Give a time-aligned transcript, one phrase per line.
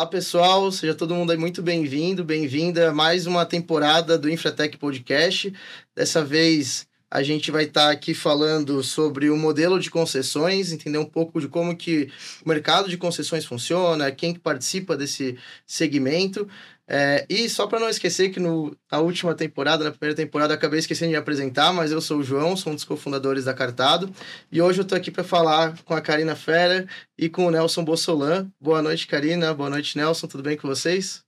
[0.00, 0.72] Olá, pessoal.
[0.72, 5.52] Seja todo mundo aí muito bem-vindo, bem-vinda a mais uma temporada do Infratech Podcast.
[5.94, 10.96] Dessa vez a gente vai estar tá aqui falando sobre o modelo de concessões, entender
[10.96, 12.10] um pouco de como que
[12.42, 15.36] o mercado de concessões funciona, quem que participa desse
[15.66, 16.48] segmento.
[16.92, 20.80] É, e só para não esquecer que no, na última temporada, na primeira temporada, acabei
[20.80, 24.12] esquecendo de me apresentar, mas eu sou o João, sou um dos cofundadores da Cartado.
[24.50, 27.84] E hoje eu estou aqui para falar com a Karina Fera e com o Nelson
[27.84, 28.50] Bossolan.
[28.60, 29.54] Boa noite, Karina.
[29.54, 30.26] Boa noite, Nelson.
[30.26, 31.22] Tudo bem com vocês?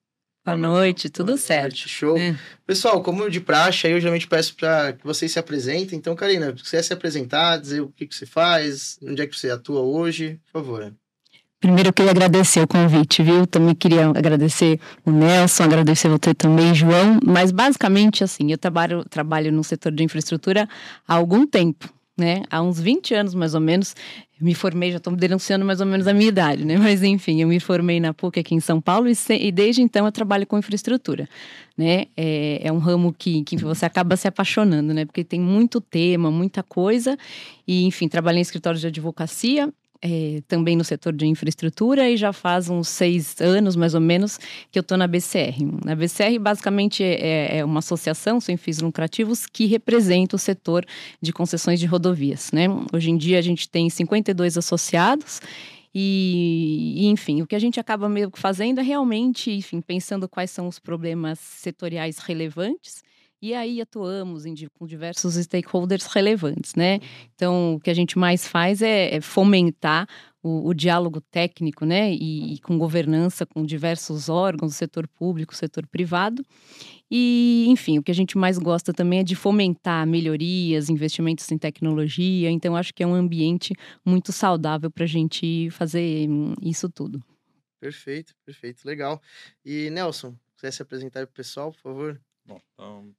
[0.45, 1.75] Boa noite, tudo Boa certo.
[1.75, 2.19] Noite, show.
[2.19, 2.37] É.
[2.67, 5.97] Pessoal, como de praxe, eu geralmente peço para que vocês se apresentem.
[5.97, 9.39] Então, Karina, se quiser se apresentar, dizer o que, que você faz, onde é que
[9.39, 10.93] você atua hoje, por favor.
[11.63, 13.47] Primeiro eu queria agradecer o convite, viu?
[13.47, 17.21] Também queria agradecer o Nelson, agradecer você também, João.
[17.25, 20.69] Mas basicamente, assim, eu trabalho, trabalho no setor de infraestrutura
[21.07, 22.43] há algum tempo né?
[22.51, 23.97] Há uns 20 anos, mais ou menos,
[24.41, 26.77] me formei, já estou denunciando mais ou menos a minha idade, né?
[26.77, 29.83] Mas enfim, eu me formei na PUC aqui em São Paulo e, se, e desde
[29.83, 31.29] então eu trabalho com infraestrutura,
[31.77, 32.07] né?
[32.17, 35.05] É, é um ramo que, que você acaba se apaixonando, né?
[35.05, 37.17] Porque tem muito tema, muita coisa
[37.67, 39.73] e, enfim, trabalhei em escritório de advocacia
[40.03, 44.39] é, também no setor de infraestrutura e já faz uns seis anos, mais ou menos,
[44.71, 45.55] que eu estou na BCR.
[45.87, 50.85] A BCR, basicamente, é, é, uma associação sem fins lucrativos que representa o setor
[51.21, 52.51] de concessões de rodovias.
[52.51, 52.67] Né?
[52.93, 55.41] Hoje em dia, a gente tem 52 associados
[55.95, 60.67] e, enfim, o que a gente acaba meio fazendo é realmente, enfim, pensando quais são
[60.67, 63.05] os problemas setoriais relevantes
[63.43, 67.01] e aí atuamos em, com diversos stakeholders relevantes, né?
[67.35, 70.09] Então, o que a gente mais faz é, é fomentar
[70.41, 72.13] o, o, diálogo técnico, né?
[72.13, 76.45] E, e, com governança com diversos órgãos, setor público, setor privado.
[77.11, 81.59] E, enfim, o que a gente mais gosta também é de fomentar melhorias, investimentos em
[81.59, 82.49] tecnologia.
[82.49, 87.21] Então, acho que é um ambiente muito saudável para a gente fazer hum, isso tudo.
[87.81, 89.21] Perfeito, perfeito, legal.
[89.65, 92.21] E Nelson, quiser se apresentar para o pessoal, por favor?
[92.45, 93.15] Bom, então,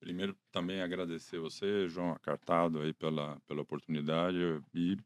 [0.00, 4.38] Primeiro, também agradecer você, João Acartado, aí pela, pela oportunidade
[4.72, 4.96] e,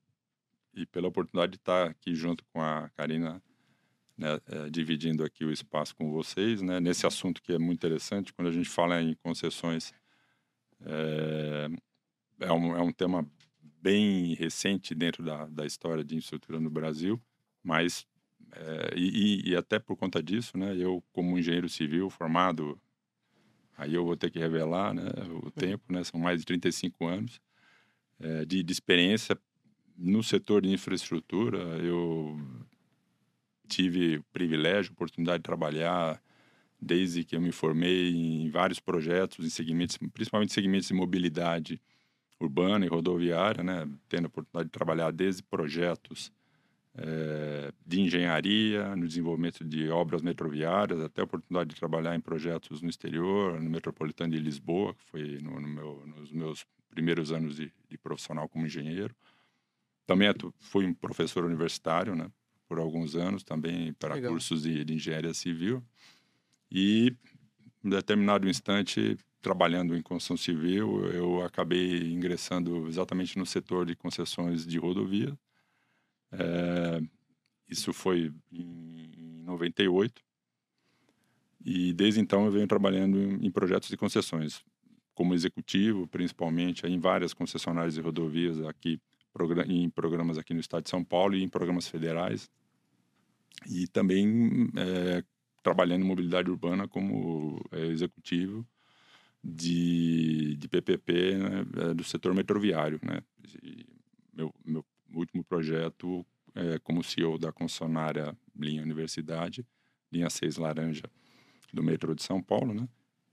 [0.75, 3.43] e pela oportunidade de estar aqui junto com a Karina,
[4.17, 8.33] né, é, dividindo aqui o espaço com vocês, né, nesse assunto que é muito interessante.
[8.33, 9.93] Quando a gente fala em concessões,
[10.85, 11.69] é,
[12.41, 13.27] é, um, é um tema
[13.81, 17.21] bem recente dentro da, da história de infraestrutura no Brasil,
[17.63, 18.07] mas
[18.55, 22.79] é, e, e, até por conta disso, né, eu como engenheiro civil formado
[23.77, 25.10] aí eu vou ter que revelar né,
[25.43, 27.41] o tempo, né, são mais de 35 anos
[28.21, 29.38] é, de, de, experiência
[29.97, 31.59] no setor de infraestrutura.
[31.59, 32.38] Eu
[33.69, 36.22] tive o privilégio, oportunidade de trabalhar
[36.81, 41.81] desde que eu me formei em vários projetos, em segmentos, principalmente segmentos de mobilidade
[42.41, 46.32] urbana e rodoviária, né, tendo a oportunidade de trabalhar desde projetos
[46.95, 52.83] é, de engenharia, no desenvolvimento de obras metroviárias, até a oportunidade de trabalhar em projetos
[52.83, 57.57] no exterior, no Metropolitano de Lisboa, que foi no, no meu, nos meus primeiros anos
[57.57, 59.15] de, de, profissional como engenheiro.
[60.07, 62.31] Também fui um professor universitário, né,
[62.69, 64.33] por alguns anos, também para Legal.
[64.33, 65.83] cursos de, de engenharia civil.
[66.71, 67.15] E,
[67.83, 74.67] em determinado instante, trabalhando em construção civil, eu acabei ingressando exatamente no setor de concessões
[74.67, 75.37] de rodovia
[76.32, 77.00] é,
[77.69, 80.22] isso foi em 98.
[81.65, 84.65] E desde então eu venho trabalhando em, projetos de concessões,
[85.15, 89.00] como executivo, principalmente em várias concessionárias de rodovias aqui,
[89.69, 92.50] em programas aqui no estado de São Paulo e em programas federais.
[93.70, 95.22] E também é,
[95.62, 98.66] trabalhando em mobilidade urbana como é, executivo
[99.43, 102.99] de, de PPP né, é, do setor metroviário.
[103.03, 103.22] Né?
[104.34, 104.84] Meu, meu
[105.15, 106.25] último projeto
[106.55, 109.67] é, como CEO da concessionária Linha Universidade,
[110.11, 111.05] linha 6 Laranja
[111.73, 112.89] do metrô de São Paulo, né?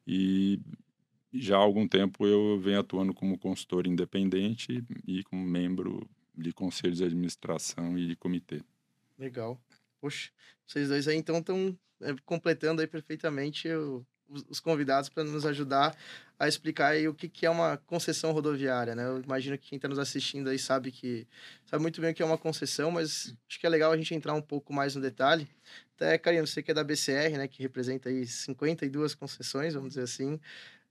[0.07, 0.59] E
[1.34, 6.97] já há algum tempo eu venho atuando como consultor independente e como membro de conselhos
[6.97, 8.61] de administração e de comitê.
[9.17, 9.61] Legal.
[9.99, 10.31] Poxa,
[10.66, 14.05] vocês dois aí então estão é, completando aí perfeitamente o,
[14.49, 15.96] os convidados para nos ajudar
[16.37, 19.05] a explicar o que, que é uma concessão rodoviária, né?
[19.05, 21.28] Eu imagino que quem está nos assistindo aí sabe que
[21.66, 24.16] sabe muito bem o que é uma concessão, mas acho que é legal a gente
[24.16, 25.47] entrar um pouco mais no detalhe.
[25.96, 30.03] Até, Karina, você que é da BCR, né, que representa aí 52 concessões, vamos dizer
[30.03, 30.40] assim.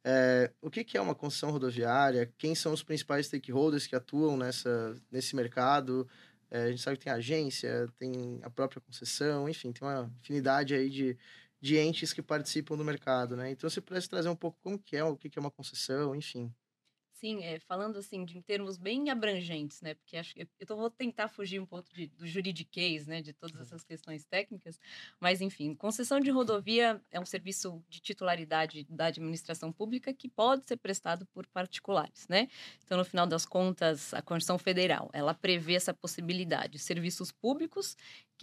[0.05, 2.31] É, o que, que é uma concessão rodoviária?
[2.39, 6.07] Quem são os principais stakeholders que atuam nessa, nesse mercado?
[6.51, 10.75] É, a gente sabe que tem agência, tem a própria concessão, enfim, tem uma infinidade
[10.75, 11.17] aí de,
[11.61, 13.51] de entes que participam do mercado, né?
[13.51, 16.53] Então, você pudesse trazer um pouco como que é, o que é uma concessão, enfim.
[17.21, 19.95] Sim, é, falando assim, de, termos bem abrangentes, né?
[19.95, 23.21] Porque acho que eu, eu vou tentar fugir um pouco de, do juridiquês, né?
[23.21, 24.79] De todas essas questões técnicas.
[25.19, 30.65] Mas, enfim, concessão de rodovia é um serviço de titularidade da administração pública que pode
[30.69, 32.47] ser prestado por particulares, né?
[32.85, 36.79] Então, no final das contas, a Constituição Federal, ela prevê essa possibilidade.
[36.79, 37.97] Serviços públicos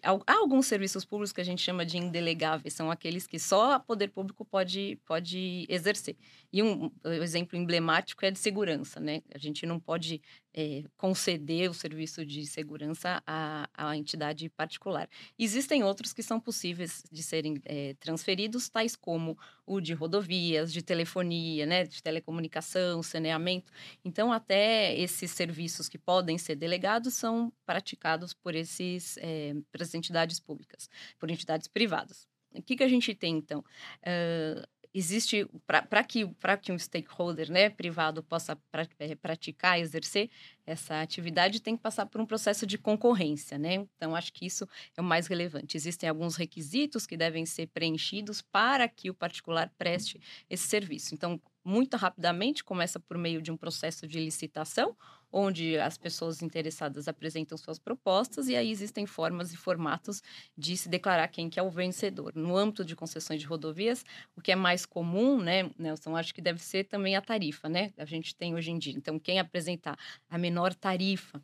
[0.04, 3.80] há alguns serviços públicos que a gente chama de indelegáveis, são aqueles que só o
[3.80, 6.16] poder público pode, pode exercer.
[6.52, 9.22] E um, exemplo emblemático é de segurança, né?
[9.34, 10.22] A gente não pode
[10.56, 15.10] é, conceder o serviço de segurança à, à, entidade particular.
[15.38, 20.82] Existem outros que são possíveis de serem é, transferidos, tais como o de rodovias, de
[20.82, 23.74] telefonia, né, de telecomunicação, saneamento.
[24.04, 30.40] Então, até esses serviços que podem ser delegados são praticados por esses é, por entidades
[30.40, 32.28] públicas, por entidades privadas.
[32.58, 33.60] O que, que a gente tem, então?
[33.60, 34.66] Uh,
[34.98, 40.30] existe para que para que um stakeholder né privado possa pra, é, praticar exercer
[40.66, 43.86] essa atividade tem que passar por um processo de concorrência né?
[43.98, 45.76] Então acho que isso é o mais relevante.
[45.78, 50.20] Existem alguns requisitos que devem ser preenchidos para que o particular preste
[50.50, 51.14] esse serviço.
[51.14, 54.96] Então muito rapidamente começa por meio de um processo de licitação
[55.38, 60.24] onde as pessoas interessadas apresentam suas propostas e aí existem formas e formatos
[60.58, 62.32] de se declarar quem que é o vencedor.
[62.34, 66.42] No âmbito de concessões de rodovias, o que é mais comum, né, Nelson, acho que
[66.42, 67.92] deve ser também a tarifa, né?
[67.98, 68.94] A gente tem hoje em dia.
[68.96, 70.00] Então, quem apresentar
[70.30, 71.44] a menor tarifa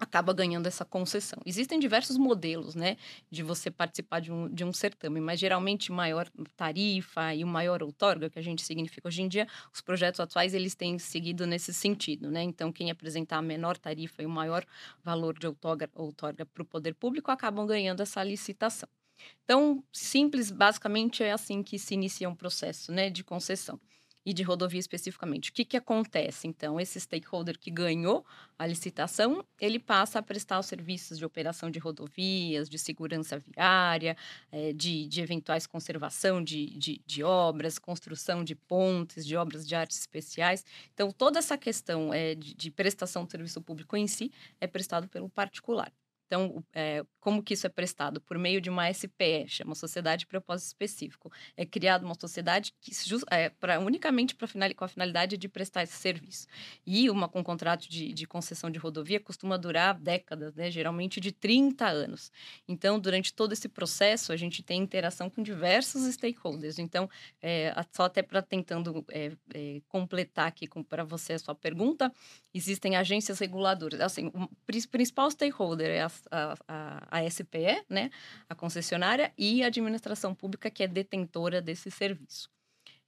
[0.00, 1.38] acaba ganhando essa concessão.
[1.44, 2.96] Existem diversos modelos, né,
[3.30, 7.82] de você participar de um, de um certame, mas geralmente maior tarifa e o maior
[7.82, 11.72] outorga, que a gente significa hoje em dia, os projetos atuais eles têm seguido nesse
[11.72, 12.42] sentido, né?
[12.42, 14.64] Então, quem apresentar a menor tarifa e o maior
[15.04, 18.88] valor de outorga, outorga para o poder público acabam ganhando essa licitação.
[19.44, 23.78] Então, simples, basicamente é assim que se inicia um processo, né, de concessão
[24.24, 25.50] e de rodovia especificamente.
[25.50, 26.46] O que, que acontece?
[26.46, 28.24] Então, esse stakeholder que ganhou
[28.58, 34.16] a licitação, ele passa a prestar os serviços de operação de rodovias, de segurança viária,
[34.50, 39.74] é, de, de eventuais conservação de, de, de, obras, construção de pontes, de obras de
[39.74, 40.64] artes especiais.
[40.94, 44.30] Então, toda essa questão é, de, de prestação do serviço público em si
[44.60, 45.92] é prestado pelo particular.
[46.26, 48.20] Então, é, como que isso é prestado?
[48.20, 51.30] Por meio de uma SPE, chama Sociedade de Propósito Específico.
[51.56, 52.90] É criada uma sociedade que
[53.30, 56.46] é, pra, unicamente pra com a finalidade de prestar esse serviço.
[56.86, 60.70] E uma com contrato de, de concessão de rodovia costuma durar décadas, né?
[60.70, 62.32] geralmente de 30 anos.
[62.66, 66.78] Então, durante todo esse processo, a gente tem interação com diversos stakeholders.
[66.78, 67.08] Então,
[67.40, 72.12] é, só até para tentando é, é, completar aqui para você a sua pergunta,
[72.54, 74.00] existem agências reguladoras.
[74.00, 74.48] Assim, o
[74.90, 76.54] principal stakeholder é a a,
[77.10, 78.10] a, SPE, né,
[78.48, 82.50] a concessionária, e a administração pública, que é detentora desse serviço.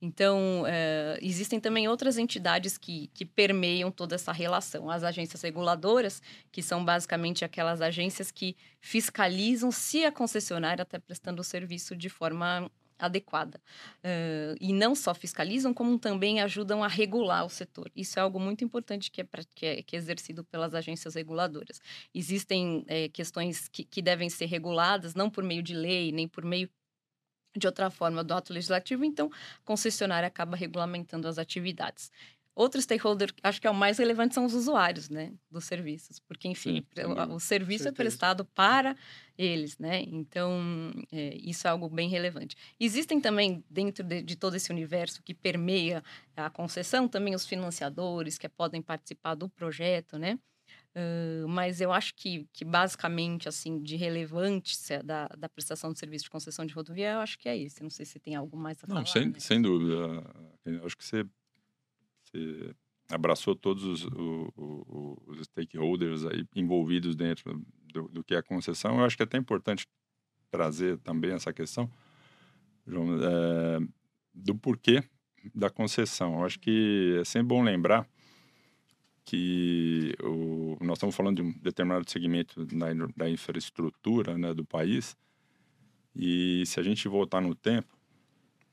[0.00, 4.90] Então, é, existem também outras entidades que, que permeiam toda essa relação.
[4.90, 6.20] As agências reguladoras,
[6.52, 12.10] que são basicamente aquelas agências que fiscalizam se a concessionária está prestando o serviço de
[12.10, 13.60] forma adequada.
[13.98, 17.90] Uh, e não só fiscalizam, como também ajudam a regular o setor.
[17.94, 21.14] Isso é algo muito importante que é, pra, que é, que é exercido pelas agências
[21.14, 21.80] reguladoras.
[22.14, 26.44] Existem é, questões que, que devem ser reguladas, não por meio de lei, nem por
[26.44, 26.68] meio
[27.56, 32.10] de outra forma do ato legislativo, então a concessionária acaba regulamentando as atividades.
[32.56, 36.46] Outro stakeholder, acho que é o mais relevante, são os usuários, né, dos serviços, porque,
[36.46, 38.96] enfim, Sim, o, o, serviço é prestado para
[39.36, 42.54] eles, né, então é, isso é algo bem relevante.
[42.78, 46.02] Existem também, dentro de, de, todo esse universo que permeia
[46.36, 50.38] a concessão, também os financiadores que podem participar do projeto, né,
[50.96, 56.24] Uh, mas eu acho que, que basicamente, assim, de relevância da, da prestação de serviço
[56.24, 57.82] de concessão de rodovia, eu acho que é isso.
[57.82, 59.06] Não sei se tem algo mais a Não, falar.
[59.06, 59.40] Sem, né?
[59.40, 60.22] sem dúvida.
[60.64, 61.26] Eu acho que você
[62.34, 62.74] você
[63.10, 66.22] abraçou todos os, os, os stakeholders
[66.54, 68.98] envolvidos dentro do, do, que é a concessão.
[68.98, 69.86] Eu acho que é até importante
[70.50, 71.90] trazer também essa questão,
[72.86, 73.80] João, é,
[74.34, 75.02] do porquê
[75.54, 76.38] da concessão.
[76.38, 78.08] Eu acho que é sempre bom lembrar
[79.24, 82.86] que o, nós estamos falando de um determinado segmento da,
[83.16, 85.16] da infraestrutura né, do país
[86.14, 87.96] e se a gente voltar no tempo,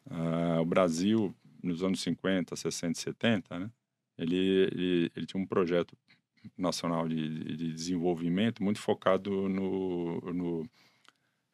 [0.06, 3.72] uh, o Brasil nos anos 50, 60 70, né?
[4.18, 4.38] Ele,
[4.72, 5.98] ele, ele tinha um projeto
[6.58, 10.70] nacional de, de desenvolvimento muito focado no, no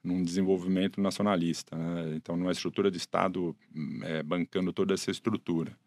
[0.04, 2.16] num desenvolvimento nacionalista, né?
[2.16, 3.54] então numa estrutura de Estado
[4.04, 5.78] é, bancando toda essa estrutura.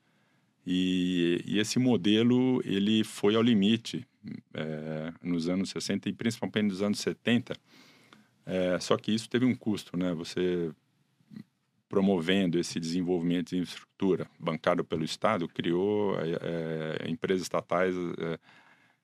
[0.66, 4.06] E, e, esse modelo ele foi ao limite
[4.52, 7.54] é, nos anos 60 e principalmente nos anos 70.
[8.44, 10.12] É, só que isso teve um custo, né?
[10.12, 10.70] Você
[11.90, 18.38] promovendo esse desenvolvimento de infraestrutura bancado pelo Estado, criou é, empresas estatais, é,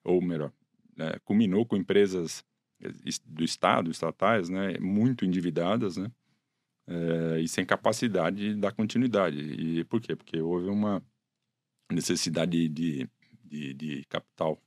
[0.05, 0.53] ou melhor,
[0.97, 2.45] é, culminou com empresas
[3.25, 6.13] do Estado, estatais, né, muito endividadas, né,
[7.43, 9.39] e sem capacidade de dar continuidade.
[9.39, 10.15] E por quê?
[10.15, 11.03] Porque houve uma
[11.91, 13.09] necessidade de,
[13.45, 14.61] de, de capital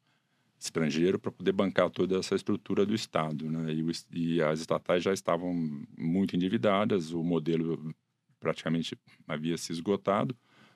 [0.59, 3.71] estrangeiro para poder bancar toda essa estrutura do Estado, né?
[3.71, 5.53] E, e, as estatais já estavam
[5.97, 7.95] muito endividadas, o modelo
[8.39, 10.35] praticamente havia se esgotado,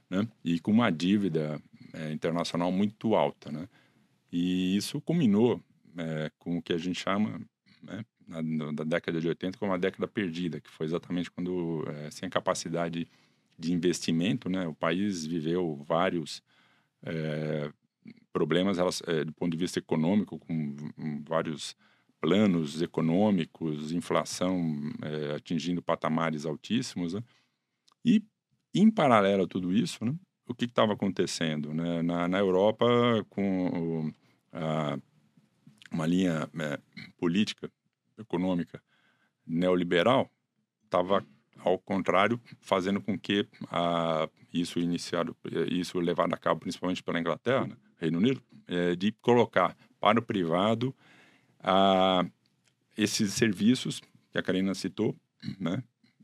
[0.10, 0.28] né?
[0.44, 1.62] E com uma dívida
[1.94, 3.68] é, internacional muito alta, né?
[4.32, 5.62] E isso culminou
[5.98, 7.40] é, com o que a gente chama,
[7.82, 8.42] né, na,
[8.72, 13.08] na, década de 80, como uma década perdida, que foi exatamente quando, é, sem capacidade
[13.58, 14.68] de investimento, né?
[14.68, 16.42] O país viveu vários
[17.04, 17.72] é,
[18.32, 20.76] problemas é, do ponto de vista econômico, com
[21.28, 21.76] vários
[22.20, 27.24] planos econômicos, inflação é, atingindo patamares altíssimos, né?
[28.06, 28.24] E,
[28.74, 30.14] em paralelo a tudo isso, né,
[30.48, 31.74] o que estava acontecendo?
[31.74, 32.02] Né?
[32.02, 32.86] Na, na Europa,
[33.30, 34.14] com o,
[34.52, 34.98] a,
[35.92, 36.80] uma linha é,
[37.18, 37.72] política,
[38.18, 38.82] econômica
[39.46, 40.30] neoliberal,
[40.86, 41.26] estava,
[41.60, 45.36] ao contrário, fazendo com que a, isso iniciado,
[45.70, 47.76] isso levado a cabo principalmente pela Inglaterra, né?
[47.98, 50.94] Reino Unido, é, de colocar para o privado
[51.60, 52.26] a,
[52.98, 55.16] esses serviços que a Karina citou,
[55.60, 55.82] né?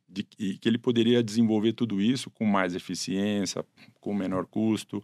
[0.09, 3.63] De, e que ele poderia desenvolver tudo isso com mais eficiência,
[3.99, 5.03] com menor custo,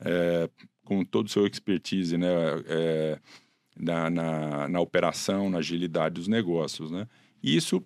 [0.00, 0.48] é,
[0.84, 2.28] com todo o seu expertise né,
[2.66, 3.18] é,
[3.76, 6.90] na, na, na, operação, na agilidade dos negócios.
[6.90, 7.06] Né?
[7.42, 7.84] E isso,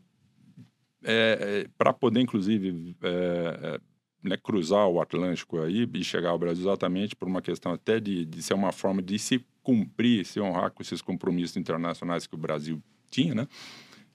[1.03, 3.81] é, é para poder, inclusive, é, é,
[4.23, 8.25] né, cruzar o Atlântico aí e chegar ao Brasil exatamente por uma questão até de,
[8.25, 12.39] de ser uma forma de se cumprir, se honrar com esses compromissos internacionais que o
[12.39, 13.49] Brasil tinha, né?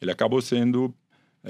[0.02, 0.94] Ele acabou sendo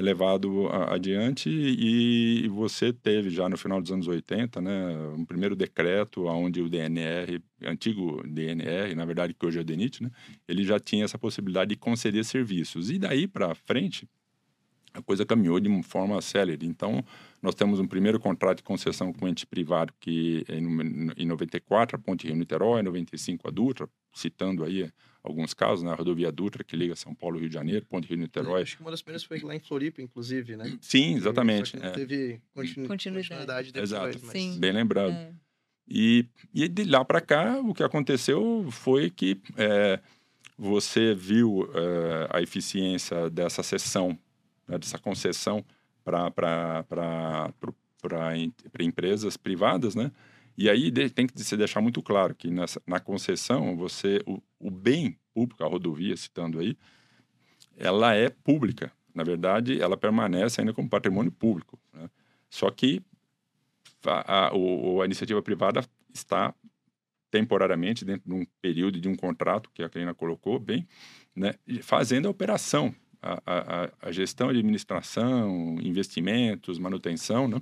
[0.01, 6.25] levado adiante e você teve já no final dos anos 80, né, um primeiro decreto
[6.25, 10.11] onde o DNR, antigo DNR, na verdade que hoje é o DENIT, né,
[10.47, 12.89] ele já tinha essa possibilidade de conceder serviços.
[12.89, 14.07] E daí para frente,
[14.93, 16.65] a coisa caminhou de uma forma célere.
[16.65, 17.03] Então,
[17.41, 21.99] nós temos um primeiro contrato de concessão com ente privado que é em 94 a
[21.99, 24.89] Ponte Rio-Niterói, 95 a Dutra, citando aí
[25.23, 25.95] alguns casos, na né?
[25.97, 28.61] rodovia Dutra que liga São Paulo e Rio de Janeiro, Ponte Rio-Niterói.
[28.63, 30.77] Acho que uma das primeiras foi lá em Floripa, inclusive, né?
[30.81, 31.77] Sim, exatamente.
[31.77, 31.91] É.
[31.91, 33.71] Teve continu continuidade.
[33.71, 34.31] continuidade Exato, mas...
[34.31, 34.59] Sim.
[34.59, 35.11] bem lembrado.
[35.11, 35.31] É.
[35.87, 39.99] E, e de lá para cá, o que aconteceu foi que é,
[40.57, 44.17] você viu é, a eficiência dessa sessão
[44.69, 45.65] né, dessa concessão
[46.05, 46.85] para
[48.79, 50.11] empresas privadas, né?
[50.59, 54.69] E aí tem que se deixar muito claro que nessa, na concessão, você o, o
[54.69, 56.77] bem público, a rodovia, citando aí,
[57.77, 58.91] ela é pública.
[59.15, 61.79] Na verdade, ela permanece ainda como patrimônio público.
[61.93, 62.09] Né?
[62.49, 63.01] Só que
[64.05, 65.81] a, a, a, iniciativa privada
[66.13, 66.53] está
[67.31, 70.85] temporariamente dentro de um período de um contrato que a Karina colocou bem,
[71.33, 77.61] né, fazendo a operação a, a, a gestão, administração, investimentos, manutenção, né?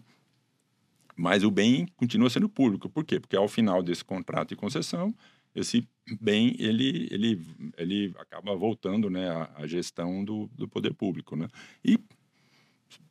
[1.17, 2.87] Mas o bem continua sendo público.
[2.87, 3.19] Por quê?
[3.19, 5.13] Porque ao final desse contrato de concessão,
[5.55, 5.87] esse
[6.21, 7.41] bem ele, ele,
[7.77, 11.35] ele acaba voltando né, à, à gestão do, do poder público.
[11.35, 11.47] Né?
[11.83, 11.99] E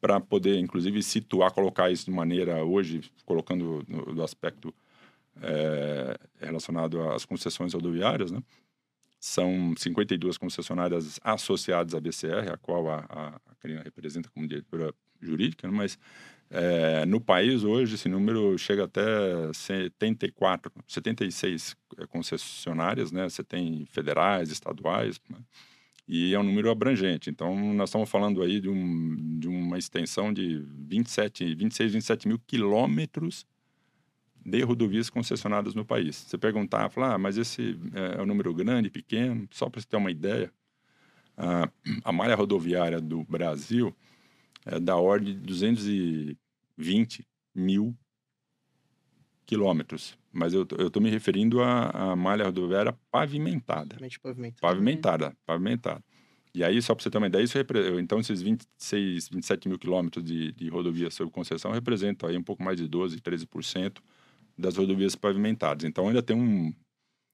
[0.00, 4.72] para poder, inclusive, situar, colocar isso de maneira, hoje, colocando no, do aspecto
[5.42, 8.42] é, relacionado às concessões rodoviárias, né?
[9.18, 15.66] São 52 concessionárias associadas à BCR, a qual a, a, a representa como diretora jurídica,
[15.66, 15.74] né?
[15.74, 15.98] mas
[16.50, 19.02] é, no país hoje esse número chega até
[19.52, 23.28] 74, 76 é, concessionárias, né?
[23.28, 25.38] Você tem federais, estaduais, né?
[26.08, 27.30] e é um número abrangente.
[27.30, 32.38] Então, nós estamos falando aí de, um, de uma extensão de 27, 26, 27 mil
[32.46, 33.44] quilômetros
[34.44, 36.14] de rodovias concessionadas no país.
[36.14, 39.48] Você perguntar, falar, ah, mas esse é, é um número grande, pequeno?
[39.50, 40.52] Só para você ter uma ideia,
[41.36, 41.68] a,
[42.04, 43.92] a malha rodoviária do Brasil
[44.66, 47.96] é da ordem de 220 mil
[49.46, 50.18] quilômetros.
[50.32, 53.96] Mas eu estou me referindo à, à malha rodoviária pavimentada.
[54.20, 54.60] Pavimentada.
[54.60, 56.04] Pavimentada, pavimentada.
[56.52, 57.56] E aí, só para você ter uma ideia, isso
[58.00, 62.62] então esses 26, 27 mil quilômetros de, de rodovia sob concessão representam aí um pouco
[62.62, 63.98] mais de 12, 13%
[64.58, 65.84] das rodovias pavimentadas.
[65.84, 66.74] Então, ainda tem um,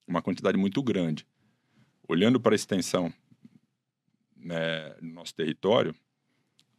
[0.07, 1.27] uma quantidade muito grande.
[2.09, 3.13] Olhando para a extensão
[4.37, 5.95] né, no nosso território,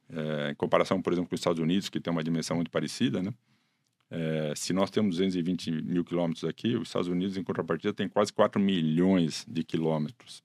[0.09, 3.21] é, em comparação, por exemplo, com os Estados Unidos, que tem uma dimensão muito parecida,
[3.21, 3.33] né?
[4.09, 8.31] É, se nós temos 220 mil quilômetros aqui, os Estados Unidos, em contrapartida, tem quase
[8.31, 10.43] 4 milhões de quilômetros,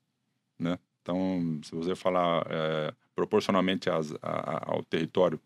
[0.57, 0.79] né?
[1.01, 5.39] Então, se você falar é, proporcionalmente a, ao território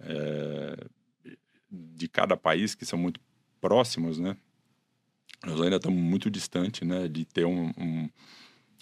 [0.00, 0.76] é,
[1.70, 3.20] de cada país, que são muito
[3.60, 4.36] próximos, né?
[5.44, 8.10] Nós ainda estamos muito distante, né, de ter um, um,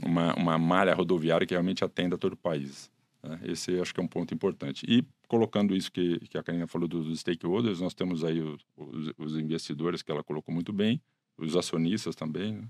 [0.03, 2.91] uma, uma malha rodoviária que realmente atenda todo o país.
[3.27, 3.41] Né?
[3.45, 4.85] Esse acho que é um ponto importante.
[4.89, 9.13] E colocando isso que, que a Karina falou dos stakeholders, nós temos aí os, os,
[9.19, 11.01] os investidores que ela colocou muito bem,
[11.37, 12.69] os acionistas também, né?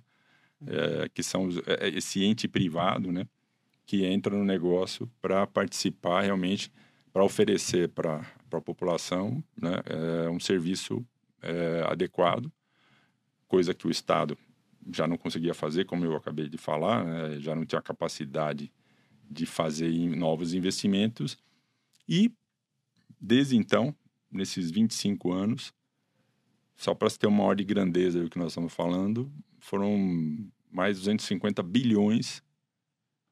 [0.67, 3.27] é, que são é, esse ente privado, né,
[3.85, 6.73] que entra no negócio para participar realmente,
[7.13, 8.23] para oferecer para
[8.53, 11.05] a população né, é, um serviço
[11.43, 12.51] é, adequado,
[13.47, 14.37] coisa que o Estado
[14.93, 18.73] já não conseguia fazer, como eu acabei de falar, né, já não tinha capacidade
[19.31, 21.39] de fazer novos investimentos.
[22.09, 22.33] E,
[23.21, 23.95] desde então,
[24.31, 25.73] nesses 25 anos,
[26.77, 29.97] só para se ter uma ordem de grandeza do que nós estamos falando, foram
[30.71, 32.43] mais 250 bilhões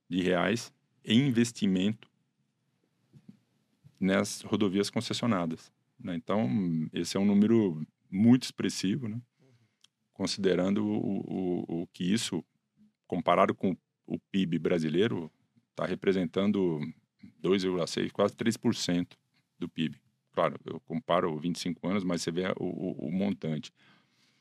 [0.08, 0.72] de reais
[1.04, 2.10] em investimento
[4.00, 5.72] nas rodovias concessionadas.
[5.98, 6.14] Né?
[6.14, 6.48] Então,
[6.92, 9.20] esse é um número muito expressivo, né?
[10.12, 12.44] considerando o, o, o, que isso,
[13.06, 15.30] comparado com o PIB brasileiro,
[15.74, 16.80] está representando
[17.42, 19.08] 2,6%, quase 3%
[19.58, 20.00] do PIB.
[20.32, 23.72] Claro, eu comparo 25 anos, mas você vê o, o montante.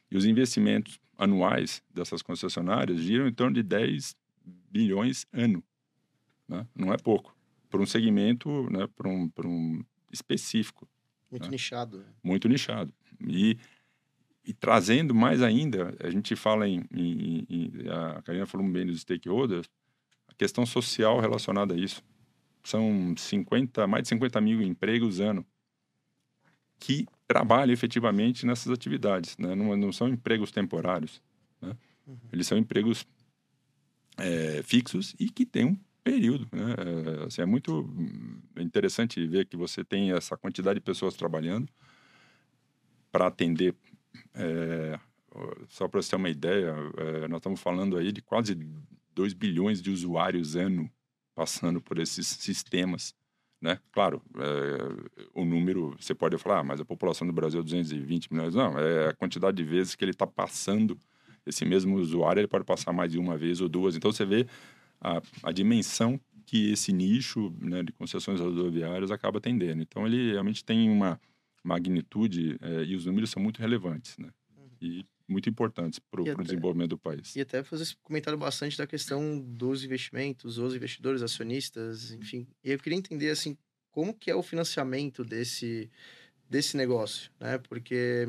[0.09, 4.15] E os investimentos anuais dessas concessionárias giram em torno de 10
[4.69, 5.63] bilhões ano.
[6.47, 6.67] Né?
[6.75, 7.35] Não é pouco.
[7.69, 8.87] Por um segmento, né?
[8.95, 10.87] por, um, por um específico.
[11.29, 11.51] Muito né?
[11.51, 11.99] nichado.
[11.99, 12.05] Né?
[12.23, 12.93] Muito nichado.
[13.27, 13.57] E,
[14.45, 19.01] e trazendo mais ainda, a gente fala em, em, em a Karina falou bem dos
[19.01, 19.69] stakeholders,
[20.37, 22.03] questão social relacionada a isso.
[22.63, 25.45] São 50, mais de 50 mil empregos ano
[26.79, 29.37] que trabalham efetivamente nessas atividades.
[29.37, 29.55] Né?
[29.55, 31.21] Não, não são empregos temporários.
[31.61, 31.75] Né?
[32.05, 32.17] Uhum.
[32.31, 33.07] Eles são empregos
[34.17, 36.47] é, fixos e que têm um período.
[36.51, 36.75] Né?
[36.77, 37.89] É, assim, é muito
[38.57, 41.71] interessante ver que você tem essa quantidade de pessoas trabalhando
[43.11, 43.73] para atender.
[44.33, 44.99] É,
[45.69, 48.55] só para você ter uma ideia, é, nós estamos falando aí de quase
[49.13, 50.89] 2 bilhões de usuários ano
[51.35, 53.15] passando por esses sistemas
[53.63, 53.79] né?
[53.93, 58.33] Claro, é, o número, você pode falar, ah, mas a população do Brasil é 220
[58.33, 58.53] milhões.
[58.53, 60.99] Não, é a quantidade de vezes que ele está passando,
[61.45, 63.95] esse mesmo usuário, ele pode passar mais de uma vez ou duas.
[63.95, 64.45] Então, você vê
[64.99, 69.81] a, a dimensão que esse nicho né, de concessões rodoviárias acaba atendendo.
[69.81, 71.17] Então, ele realmente tem uma
[71.63, 74.27] magnitude é, e os números são muito relevantes, né?
[74.57, 74.67] Uhum.
[74.81, 77.35] E muito importantes para o desenvolvimento do país.
[77.35, 82.47] E até esse comentário bastante da questão dos investimentos, os investidores, acionistas, enfim.
[82.63, 83.57] E eu queria entender, assim,
[83.91, 85.89] como que é o financiamento desse,
[86.49, 87.57] desse negócio, né?
[87.57, 88.27] Porque,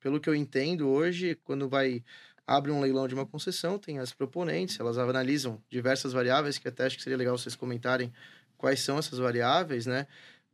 [0.00, 2.02] pelo que eu entendo hoje, quando vai
[2.46, 6.84] abre um leilão de uma concessão, tem as proponentes, elas analisam diversas variáveis, que até
[6.86, 8.12] acho que seria legal vocês comentarem
[8.56, 10.06] quais são essas variáveis, né?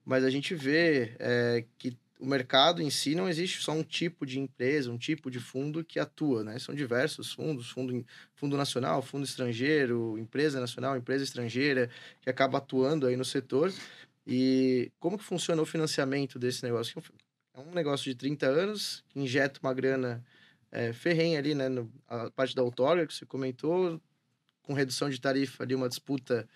[0.05, 4.25] Mas a gente vê é, que o mercado em si não existe só um tipo
[4.25, 6.57] de empresa, um tipo de fundo que atua, né?
[6.61, 8.07] São diversos fundos, fundo,
[8.37, 13.73] fundo nacional, fundo estrangeiro, empresa nacional, empresa estrangeira, que acaba atuando aí no setor.
[14.25, 17.03] E como que funciona o financiamento desse negócio?
[17.55, 20.25] É um negócio de 30 anos, que injeta uma grana
[20.71, 21.69] é, ferrenha ali, né?
[21.69, 24.01] No, a parte da outorga que você comentou,
[24.63, 26.49] com redução de tarifa ali, uma disputa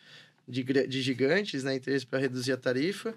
[0.46, 1.74] de, de gigantes, né?
[1.74, 3.12] Interesse para reduzir a tarifa.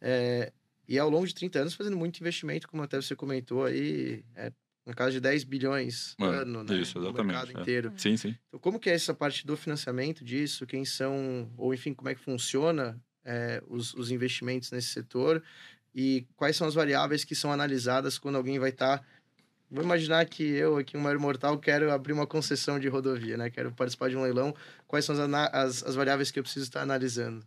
[0.00, 0.52] É,
[0.88, 4.50] e ao longo de 30 anos fazendo muito investimento, como até você comentou aí, é,
[4.86, 6.76] na casa de 10 bilhões por ano, né?
[6.76, 7.18] Isso, exatamente.
[7.18, 7.60] No mercado é.
[7.60, 7.92] inteiro.
[7.94, 8.34] Sim, sim.
[8.48, 10.66] Então, como que é essa parte do financiamento disso?
[10.66, 15.42] Quem são, ou enfim, como é que funciona é, os, os investimentos nesse setor?
[15.94, 18.98] E quais são as variáveis que são analisadas quando alguém vai estar...
[18.98, 19.04] Tá...
[19.70, 23.50] Vou imaginar que eu, aqui, um mero mortal, quero abrir uma concessão de rodovia, né?
[23.50, 24.54] Quero participar de um leilão.
[24.86, 27.46] Quais são as, as, as variáveis que eu preciso estar analisando?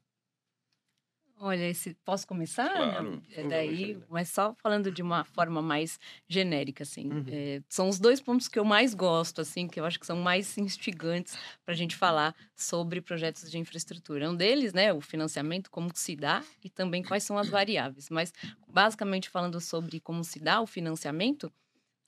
[1.43, 2.69] Olha, esse, posso começar?
[2.71, 3.19] Claro.
[3.34, 5.99] É daí, mas só falando de uma forma mais
[6.30, 7.10] genérica, assim.
[7.10, 7.25] Uhum.
[7.27, 10.17] É, são os dois pontos que eu mais gosto, assim, que eu acho que são
[10.17, 14.30] mais instigantes para a gente falar sobre projetos de infraestrutura.
[14.30, 18.08] Um deles, né, o financiamento, como se dá e também quais são as variáveis.
[18.12, 18.32] Mas,
[18.67, 21.51] basicamente, falando sobre como se dá o financiamento,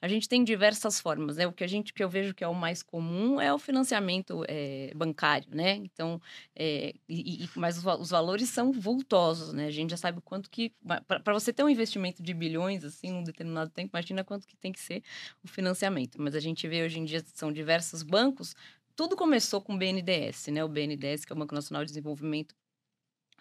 [0.04, 1.48] a gente tem diversas formas, né?
[1.48, 4.44] O que a gente que eu vejo que é o mais comum é o financiamento
[4.50, 5.76] é, bancário, né?
[5.76, 6.22] Então,
[6.54, 9.66] é, e, e, mas os, os, valores são vultosos, né?
[9.66, 10.74] A gente já sabe o quanto que
[11.08, 14.74] para você ter um investimento de bilhões assim, num determinado tempo, imagina quanto que tem
[14.74, 15.02] que ser
[15.42, 16.22] o financiamento.
[16.22, 18.54] Mas a gente vê hoje em dia são diversos bancos.
[18.98, 20.66] Tudo começou com o BNDES, né?
[20.66, 22.54] O BNDES, que é o Banco Nacional de Desenvolvimento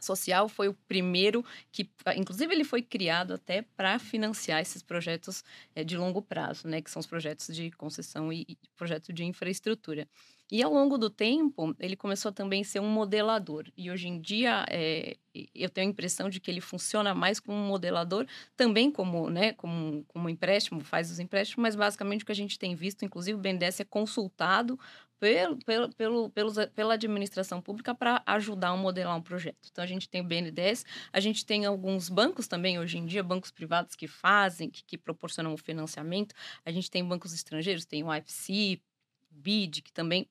[0.05, 5.85] social foi o primeiro que, inclusive, ele foi criado até para financiar esses projetos é,
[5.85, 10.09] de longo prazo, né, que são os projetos de concessão e, e projeto de infraestrutura.
[10.51, 13.65] E ao longo do tempo, ele começou também a ser um modelador.
[13.75, 15.17] E hoje em dia, é,
[15.55, 19.55] eu tenho a impressão de que ele funciona mais como um modelador, também como, né,
[19.55, 23.39] como, como empréstimo, faz os empréstimos, mas basicamente o que a gente tem visto, inclusive
[23.39, 24.79] o BNDES é consultado
[25.23, 29.69] pelo, pelo, pelo, pelos, pela administração pública para ajudar a modelar um projeto.
[29.71, 33.23] Então, a gente tem o BNDES, a gente tem alguns bancos também, hoje em dia,
[33.23, 36.35] bancos privados que fazem, que, que proporcionam o financiamento.
[36.65, 38.83] A gente tem bancos estrangeiros, tem o IFC,
[39.31, 40.29] BID, que também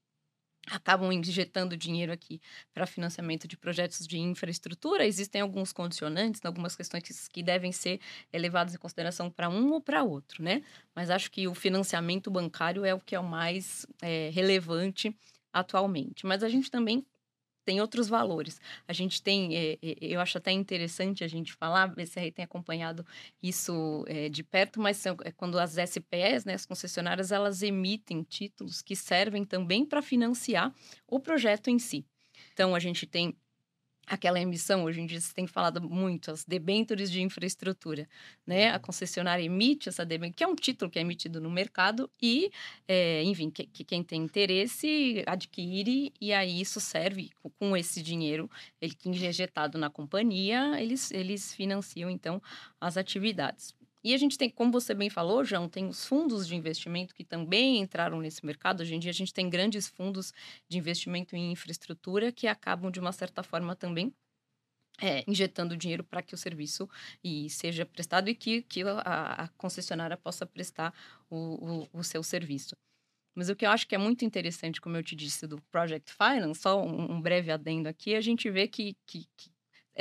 [0.71, 2.41] acabam injetando dinheiro aqui
[2.73, 7.99] para financiamento de projetos de infraestrutura, existem alguns condicionantes, algumas questões que, devem ser
[8.33, 10.63] levadas em consideração para um ou para outro, né?
[10.95, 15.15] Mas acho que o financiamento bancário é o que é o mais é, relevante
[15.51, 16.25] atualmente.
[16.25, 17.05] Mas a gente também
[17.65, 18.59] tem outros valores.
[18.87, 23.05] A gente tem, é, eu acho até interessante a gente falar, se aí tem acompanhado
[23.41, 28.81] isso é, de perto, mas é quando as SPEs, né, as concessionárias, elas emitem títulos
[28.81, 30.73] que servem também para financiar
[31.07, 32.05] o projeto em si.
[32.53, 33.35] Então, a gente tem
[34.07, 38.07] aquela emissão, hoje em dia se tem falado muito, as debêntures de infraestrutura,
[38.45, 38.69] né?
[38.69, 42.51] A concessionária emite essa debênture, que é um título que é emitido no mercado e,
[42.87, 48.49] é, enfim, que, que, quem tem interesse adquire e aí isso serve com esse dinheiro,
[48.81, 52.41] ele que é injetado na companhia, eles, eles financiam então
[52.79, 53.73] as atividades.
[54.03, 57.23] E a gente tem, como você bem falou, João, tem os fundos de investimento que
[57.23, 58.81] também entraram nesse mercado.
[58.81, 60.33] Hoje em dia a gente tem grandes fundos
[60.67, 64.11] de investimento em infraestrutura que acabam, de uma certa forma, também
[64.99, 66.89] é, injetando dinheiro para que o serviço
[67.23, 70.93] e seja prestado e que, que a, a concessionária possa prestar
[71.29, 72.75] o, o, o, seu serviço.
[73.35, 76.13] Mas o que eu acho que é muito interessante, como eu te disse, do Project
[76.13, 79.51] Finance, só um, um breve adendo aqui, a gente vê que, que, que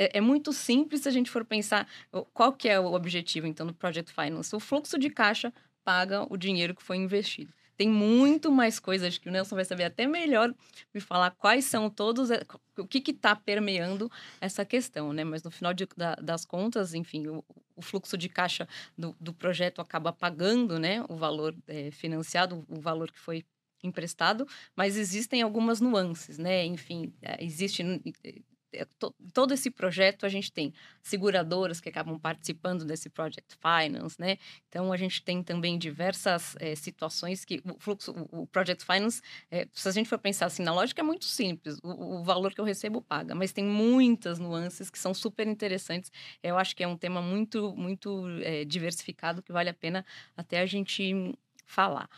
[0.01, 1.87] é, é, muito simples se a gente for pensar
[2.33, 4.55] qual que é o objetivo, então, do Project Finance.
[4.55, 7.53] O fluxo de caixa paga o dinheiro que foi investido.
[7.77, 10.53] Tem muito mais coisas que o Nelson vai saber até melhor
[10.93, 12.29] me falar quais são todos,
[12.77, 15.23] o que está permeando essa questão, né?
[15.23, 17.43] Mas no final de, da, das contas, enfim, o,
[17.75, 21.03] o, fluxo de caixa do, do, projeto acaba pagando, né?
[21.09, 23.43] O valor é, financiado, o valor que foi
[23.83, 26.63] emprestado, mas existem algumas nuances, né?
[26.65, 27.83] Enfim, é, existe
[28.73, 28.85] é,
[29.33, 34.37] todo esse projeto a gente tem seguradoras que acabam participando desse Project Finance, né?
[34.69, 39.67] Então a gente tem também diversas é, situações que o fluxo, o Project Finance, é,
[39.73, 42.61] se a gente for pensar assim na lógica é muito simples, o, o, valor que
[42.61, 46.11] eu recebo paga, mas tem muitas nuances que são super interessantes.
[46.41, 50.05] Eu acho que é um tema muito muito é, diversificado que vale a pena
[50.35, 52.09] até a gente falar.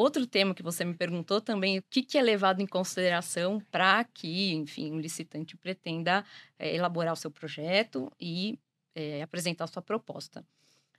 [0.00, 4.02] Outro tema que você me perguntou também, o que, que é levado em consideração para
[4.02, 6.24] que, enfim, um licitante pretenda
[6.58, 8.58] é, elaborar o seu projeto e
[8.94, 10.42] é, apresentar a sua proposta.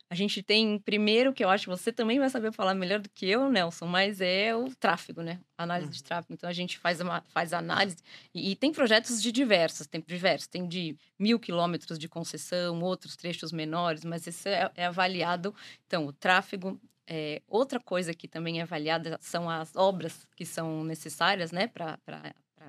[0.07, 3.09] A gente tem, primeiro, que eu acho que você também vai saber falar melhor do
[3.09, 5.39] que eu, Nelson, mas é o tráfego, né?
[5.57, 5.93] Análise uhum.
[5.93, 6.33] de tráfego.
[6.35, 7.97] Então, a gente faz, uma, faz análise
[8.35, 10.45] e, e, tem projetos de diversos, tem diversos.
[10.45, 15.55] Tem de mil quilômetros de concessão, outros trechos menores, mas esse é, é avaliado.
[15.87, 16.79] Então, o tráfego
[17.13, 21.99] é, outra coisa que também é avaliada são as obras que são necessárias, né, para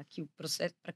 [0.08, 0.28] que o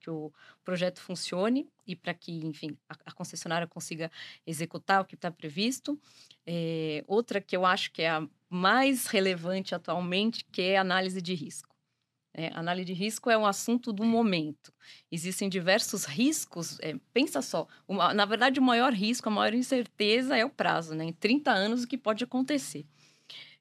[0.01, 0.33] que o
[0.65, 4.11] projeto funcione e para que, enfim, a, a, concessionária consiga
[4.45, 5.97] executar o que está previsto.
[6.45, 11.23] É, outra que eu acho que é a mais relevante atualmente, que é a análise
[11.23, 11.77] de risco.
[12.35, 14.73] É, análise de risco é um assunto do momento.
[15.11, 16.81] Existem diversos riscos.
[16.81, 20.97] É, pensa só, uma, na verdade, o maior risco, a maior incerteza é o prazo,
[20.97, 21.05] né?
[21.05, 22.85] Em 30 anos, o que pode acontecer.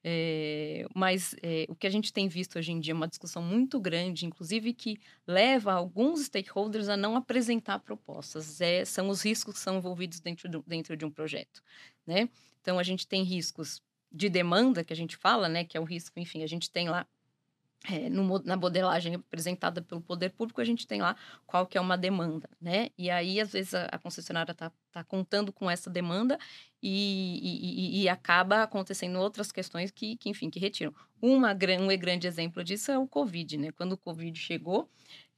[0.08, 3.42] É, mas é, o que a gente tem visto hoje em dia é uma discussão
[3.42, 8.62] muito grande, inclusive que leva alguns stakeholders a não apresentar propostas.
[8.62, 11.64] É, são os riscos que são envolvidos dentro, do, dentro de um projeto,
[12.06, 12.30] né?
[12.62, 15.64] Então, a gente tem riscos de demanda, que a gente fala, né?
[15.66, 17.08] Que é o risco, enfim, a gente tem lá
[17.90, 21.82] é, no, na modelagem apresentada pelo poder público, a gente tem lá qual que é
[21.82, 22.90] uma demanda, né?
[22.98, 26.38] E aí, às vezes, a, a concessionária está tá contando com essa demanda
[26.82, 30.94] e, e, e, acaba acontecendo outras questões que, que enfim, que retiram.
[31.22, 33.72] Uma, um grande exemplo disso é o Covid, né?
[33.72, 34.90] Quando o Covid chegou,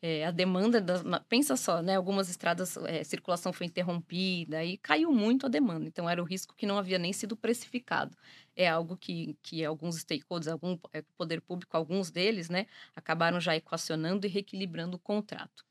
[0.01, 0.83] é, a demanda.
[1.27, 1.95] Pensa só, né?
[1.95, 5.87] Algumas estradas, é, circulação foi interrompida e caiu muito a demanda.
[5.87, 8.15] Então, era o risco que não havia nem sido precificado.
[8.55, 13.55] É algo que, que alguns stakeholders, algum é, poder público, alguns deles, né, acabaram já
[13.55, 15.65] equacionando e reequilibrando o contrato.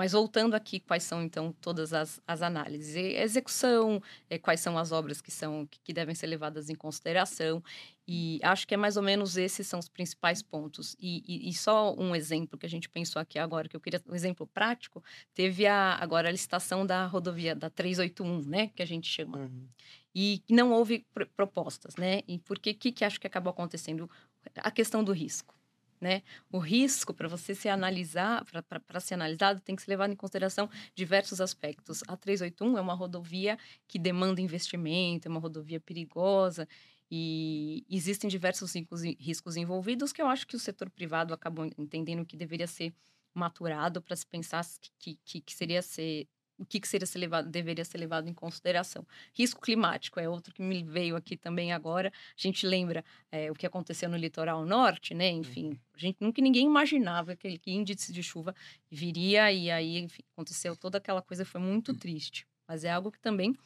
[0.00, 2.96] Mas voltando aqui, quais são então todas as, as análises?
[2.96, 7.62] E execução, é, quais são as obras que são que, devem ser levadas em consideração.
[8.08, 10.96] E acho que é mais ou menos esses são os principais pontos.
[10.98, 14.00] E, e, e, só um exemplo que a gente pensou aqui agora, que eu queria
[14.08, 18.86] um exemplo prático, teve a, agora a licitação da rodovia da 381, né, que a
[18.86, 19.36] gente chama.
[19.36, 19.68] Uhum.
[20.14, 22.22] E não houve pr propostas, né?
[22.26, 24.10] E por que que acho que acabou acontecendo?
[24.56, 25.59] A questão do risco
[26.00, 26.22] né?
[26.50, 28.44] O risco para você se analisar,
[28.86, 32.02] para ser analisado, tem que ser levado em consideração diversos aspectos.
[32.08, 36.66] A 381 é uma rodovia que demanda investimento, é uma rodovia perigosa
[37.10, 38.72] e existem diversos
[39.18, 42.94] riscos envolvidos que eu acho que o setor privado acabou entendendo que deveria ser
[43.34, 44.64] maturado para se pensar
[44.98, 46.28] que, que, que seria ser
[46.60, 49.06] o que, que seria ser levado, deveria ser levado em consideração.
[49.32, 52.08] Risco climático é outro que me veio aqui também agora.
[52.08, 55.30] A gente lembra é, o que aconteceu no litoral norte, né?
[55.30, 55.78] Enfim, uhum.
[55.94, 58.54] a gente nunca ninguém imaginava que aquele índice de chuva
[58.90, 62.46] viria e aí enfim, aconteceu toda aquela coisa foi muito triste.
[62.68, 63.56] Mas é algo que também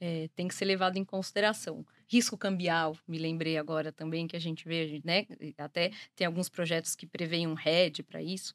[0.00, 1.86] é, tem que ser levado em consideração.
[2.08, 5.26] Risco cambial, me lembrei agora também que a gente vê, né?
[5.56, 8.54] Até tem alguns projetos que preveem um RED para isso.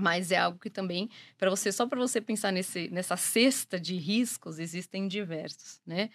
[0.00, 3.96] Mas é algo que também, para você, só para você pensar nesse, nessa cesta de
[3.96, 6.10] riscos, existem diversos, né?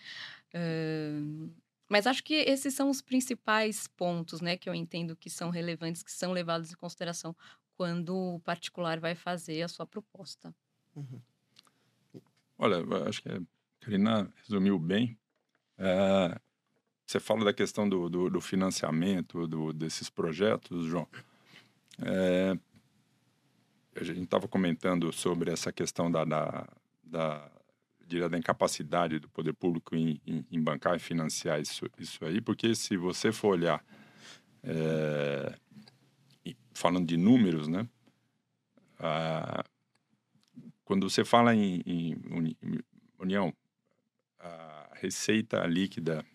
[0.54, 1.52] Uh,
[1.88, 6.02] mas acho que esses são os principais pontos, né, que eu entendo que são relevantes,
[6.02, 7.36] que são levados em consideração
[7.78, 10.54] quando o particular vai fazer a sua proposta.
[10.96, 11.22] Uhum.
[12.58, 13.40] Olha, acho que a
[13.82, 15.16] Karina resumiu bem.
[15.78, 16.40] É,
[17.06, 21.08] você fala da questão do, do, do financiamento do, desses projetos, João.
[22.00, 22.58] É,
[23.96, 26.68] a gente estava comentando sobre essa questão da, da,
[27.04, 27.52] da,
[28.30, 32.76] da incapacidade do poder público em, em, em, bancar e financiar isso, isso aí, porque
[32.76, 33.84] se você for olhar,
[34.64, 35.56] é,
[36.74, 37.88] falando de números, né,
[40.84, 42.16] quando você fala em, em,
[43.18, 43.54] união,
[44.40, 46.26] a receita líquida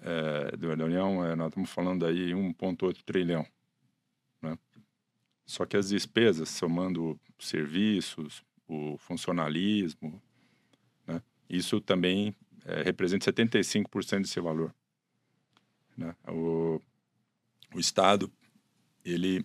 [0.00, 3.46] é, da União, é, nós estamos falando aí 1,8 trilhão.
[5.48, 10.22] Só que as despesas, somando serviços, o funcionalismo,
[11.06, 14.74] né, isso também é, representa 75% desse valor.
[15.96, 16.14] Né?
[16.28, 16.82] O,
[17.74, 18.30] o Estado,
[19.02, 19.42] ele,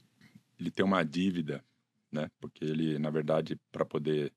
[0.60, 1.64] ele tem uma dívida,
[2.12, 2.30] né?
[2.42, 4.34] porque ele, na verdade, para poder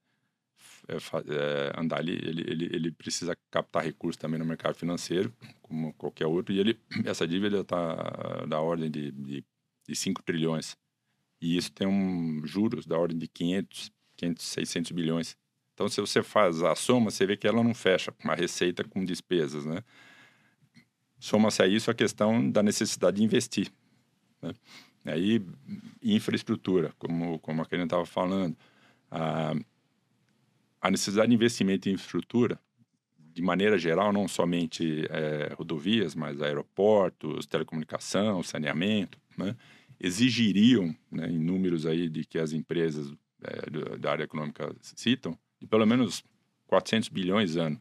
[0.86, 5.92] é, é, andar ali, ele, ele, ele precisa captar recursos também no mercado financeiro, como
[5.94, 9.44] qualquer outro, e ele, essa dívida está da ordem de, de,
[9.88, 10.76] de 5 trilhões
[11.40, 15.36] e isso tem um juros da ordem de 500, 500, 600 bilhões.
[15.74, 19.04] Então, se você faz a soma, você vê que ela não fecha uma receita com
[19.04, 19.82] despesas, né?
[21.18, 23.70] Soma-se a isso a questão da necessidade de investir.
[24.40, 24.54] Né?
[25.04, 25.44] Aí,
[26.02, 28.56] infraestrutura, como, como a Karen estava falando,
[29.10, 29.54] a,
[30.80, 32.58] a necessidade de investimento em infraestrutura,
[33.18, 39.54] de maneira geral, não somente é, rodovias, mas aeroportos, telecomunicação, saneamento, né?
[39.98, 45.66] Exigiriam, né, em números aí de que as empresas é, da área econômica citam, de
[45.66, 46.24] pelo menos
[46.66, 47.80] 400 bilhões ano.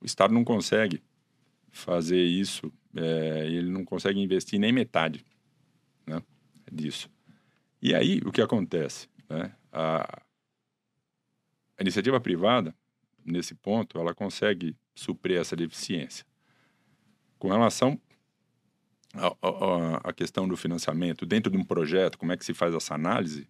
[0.00, 1.02] O Estado não consegue
[1.70, 5.24] fazer isso, é, ele não consegue investir nem metade
[6.06, 6.22] né,
[6.70, 7.10] disso.
[7.80, 9.08] E aí, o que acontece?
[9.28, 9.54] Né?
[9.72, 10.22] A,
[11.76, 12.74] a iniciativa privada,
[13.24, 16.24] nesse ponto, ela consegue suprir essa deficiência.
[17.38, 18.00] Com relação
[19.14, 22.74] a, a, a, questão do financiamento dentro de um projeto, como é que se faz
[22.74, 23.48] essa análise,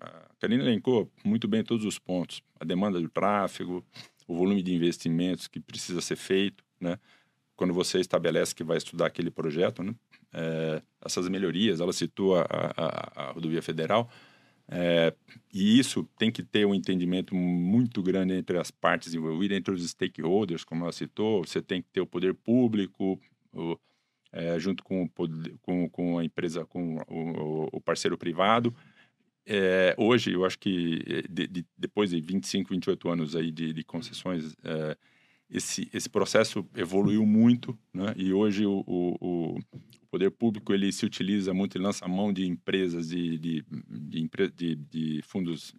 [0.00, 2.42] a Karina elencou muito bem todos os pontos.
[2.58, 3.84] A demanda do tráfego,
[4.26, 6.98] o volume de investimentos que precisa ser feito, né?
[7.56, 9.94] Quando você estabelece que vai estudar aquele projeto, né?
[10.32, 12.44] É, essas melhorias, ela citou a,
[12.76, 14.10] a, a rodovia federal,
[14.66, 15.14] é,
[15.52, 19.88] e isso tem que ter um entendimento muito grande entre as partes envolvidas, entre os
[19.88, 21.44] stakeholders, como ela citou.
[21.44, 23.20] Você tem que ter o poder público,
[23.52, 23.78] o,
[24.34, 25.08] é, junto com,
[25.62, 28.74] com, com, a empresa, com o, o parceiro privado.
[29.46, 33.72] É, hoje, eu acho que eh, de, de, depois de 25, 28 anos aí de,
[33.72, 34.96] de concessões, é,
[35.48, 38.12] esse, esse processo evoluiu muito, né?
[38.16, 39.58] E hoje o, o, o,
[40.10, 43.64] poder público ele se utiliza muito, ele lança a mão de empresas de, de,
[44.56, 45.74] de, de, fundos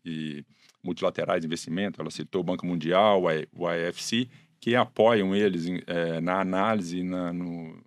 [0.83, 1.99] multilaterais de investimento.
[1.99, 7.81] Ela citou o Banco Mundial, o IFC, que apoiam eles é, na análise, na, no,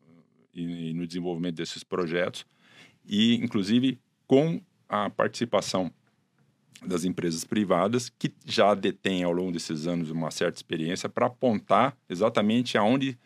[0.61, 2.47] e, no desenvolvimento desses projetos
[3.05, 5.93] e, inclusive, com a participação
[6.87, 11.97] das empresas privadas que já detêm ao longo desses anos uma certa experiência para apontar
[12.09, 13.19] exatamente aonde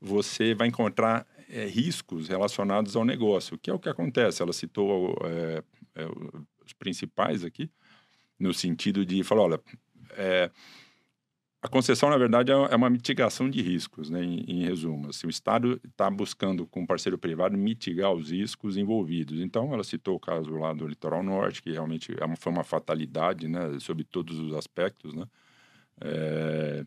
[0.00, 4.42] você vai encontrar é, riscos relacionados ao negócio, que é o que acontece.
[4.42, 5.62] Ela citou é,
[5.94, 6.06] é,
[6.64, 7.70] os principais aqui,
[8.38, 9.60] no sentido de falar, olha,
[10.12, 10.50] é,
[11.64, 15.08] a concessão, na verdade, é, é uma mitigação de riscos, né, em, em resumo.
[15.08, 19.40] Assim, o Estado está buscando, com o parceiro privado, mitigar os riscos envolvidos.
[19.40, 22.64] Então, ela citou o caso lá do Litoral Norte, que realmente é uma, foi uma
[22.64, 25.24] fatalidade, né, sobre todos os aspectos, né.
[26.02, 26.84] É,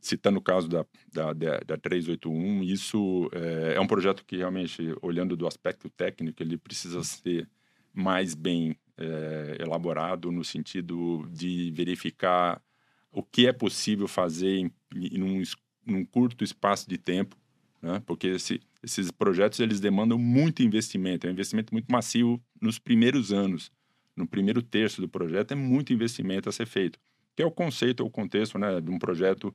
[0.00, 5.36] citando o caso da, da, da 381, isso é, é, um projeto que realmente, olhando
[5.36, 7.48] do aspecto técnico, ele precisa ser
[7.92, 12.62] mais bem é, elaborado no sentido de verificar
[13.12, 15.42] o que é possível fazer em, em um,
[15.86, 17.36] num curto espaço de tempo,
[17.80, 18.02] né?
[18.06, 23.32] porque esse, esses projetos eles demandam muito investimento, é um investimento muito massivo nos primeiros
[23.32, 23.70] anos,
[24.16, 26.98] no primeiro terço do projeto é muito investimento a ser feito,
[27.36, 29.54] que é o conceito, o contexto né, de um projeto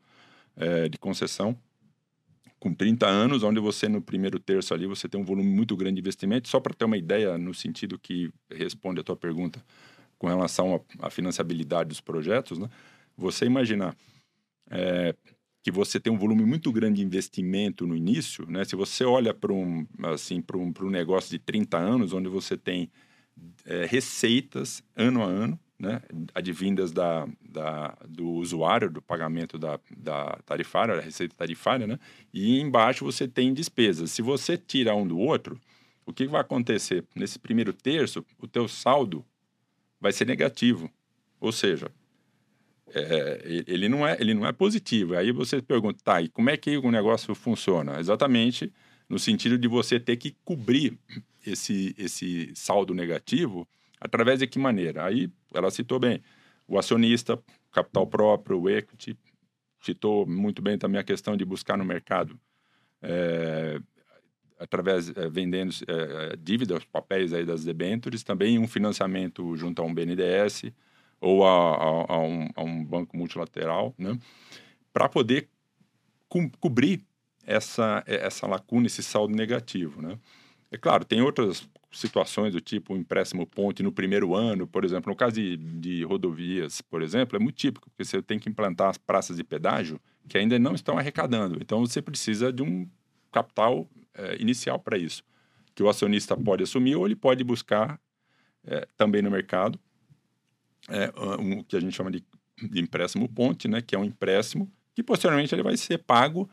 [0.55, 1.57] é, de concessão
[2.59, 5.95] com 30 anos, onde você no primeiro terço ali você tem um volume muito grande
[5.95, 9.63] de investimento, só para ter uma ideia no sentido que responde a tua pergunta
[10.17, 12.67] com relação à financiabilidade dos projetos, né?
[13.17, 13.95] Você imaginar
[14.69, 15.15] é,
[15.63, 18.63] que você tem um volume muito grande de investimento no início, né?
[18.63, 22.55] Se você olha para um, assim, para um, um negócio de 30 anos, onde você
[22.55, 22.89] tem
[23.65, 26.01] é, receitas ano a ano, né?
[26.33, 31.99] Advindas da, da, do usuário, do pagamento da, da tarifária, da receita tarifária, né?
[32.33, 34.11] E embaixo você tem despesas.
[34.11, 35.59] Se você tirar um do outro,
[36.05, 37.03] o que vai acontecer?
[37.13, 39.25] Nesse primeiro terço, o teu saldo
[39.99, 40.89] vai ser negativo.
[41.39, 41.91] Ou seja,
[42.93, 45.15] é, ele, não é, ele não é positivo.
[45.15, 47.99] Aí você pergunta, tá, e como é que o negócio funciona?
[47.99, 48.71] Exatamente
[49.09, 50.97] no sentido de você ter que cobrir
[51.45, 53.67] esse, esse saldo negativo
[53.99, 55.05] através de que maneira?
[55.05, 56.21] Aí ela citou bem
[56.67, 57.39] o acionista,
[57.71, 59.17] capital próprio, o equity,
[59.81, 62.37] citou muito bem também a questão de buscar no mercado
[63.01, 63.79] é,
[64.59, 69.93] através é, vendendo é, dívidas, papéis aí das debêntures, também um financiamento junto a um
[69.93, 70.73] BNDES,
[71.19, 74.17] ou a, a, a, um, a um, banco multilateral, né?
[74.93, 75.49] para poder
[76.29, 77.03] co cobrir
[77.45, 80.01] essa, essa lacuna, esse saldo negativo.
[80.01, 80.19] Né?
[80.71, 85.09] É claro, tem outras situações do tipo um empréstimo ponte no primeiro ano, por exemplo.
[85.09, 88.89] No caso de, de rodovias, por exemplo, é muito típico, porque você tem que implantar
[88.89, 91.57] as praças de pedágio que ainda não estão arrecadando.
[91.61, 92.87] Então, você precisa de um
[93.31, 95.23] capital é, inicial para isso,
[95.73, 97.99] que o acionista pode assumir ou ele pode buscar
[98.65, 99.79] é, também no mercado
[100.87, 102.23] é, um, que a gente chama de,
[102.61, 106.49] de, empréstimo ponte, né, que é um empréstimo que posteriormente ele vai ser pago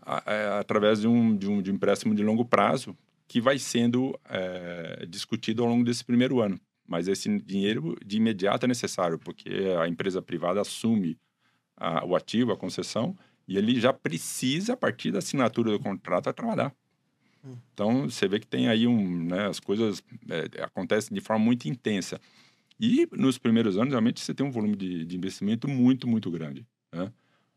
[0.00, 2.96] a, a, é, através de um, de um, de um empréstimo de longo prazo
[3.26, 6.60] que vai sendo é, discutido ao longo desse primeiro ano.
[6.86, 9.48] Mas esse dinheiro de imediato é necessário, porque
[9.80, 11.18] a empresa privada assume
[11.76, 13.16] a, o ativo, a concessão,
[13.48, 16.74] e ele já precisa, a partir da assinatura do contrato, a trabalhar.
[17.44, 17.56] Hum.
[17.72, 19.24] Então, você vê que tem aí um...
[19.24, 22.20] Né, as coisas é, acontecem de forma muito intensa.
[22.78, 26.66] E nos primeiros anos, realmente, você tem um volume de, de investimento muito, muito grande.
[26.92, 27.12] Né?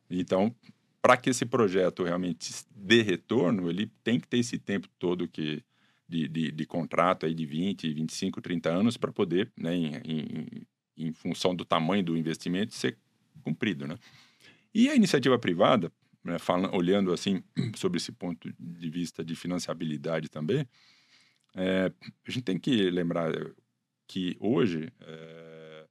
[0.10, 0.56] Então,
[1.02, 5.64] para que esse projeto realmente dê retorno, ele tem que ter esse tempo todo que,
[6.08, 10.68] de, de, de contrato aí de 20, 25, 30 anos para poder, né, em, em,
[10.98, 12.98] em, função do tamanho do investimento, ser
[13.42, 13.88] cumprido.
[13.88, 13.98] Né?
[14.74, 15.92] E a iniciativa privada,
[16.24, 17.42] né, falando, olhando assim
[17.76, 20.68] sobre esse ponto de vista de financiabilidade também,
[21.56, 21.92] é,
[22.28, 23.32] a gente tem que lembrar
[24.08, 25.86] que hoje é,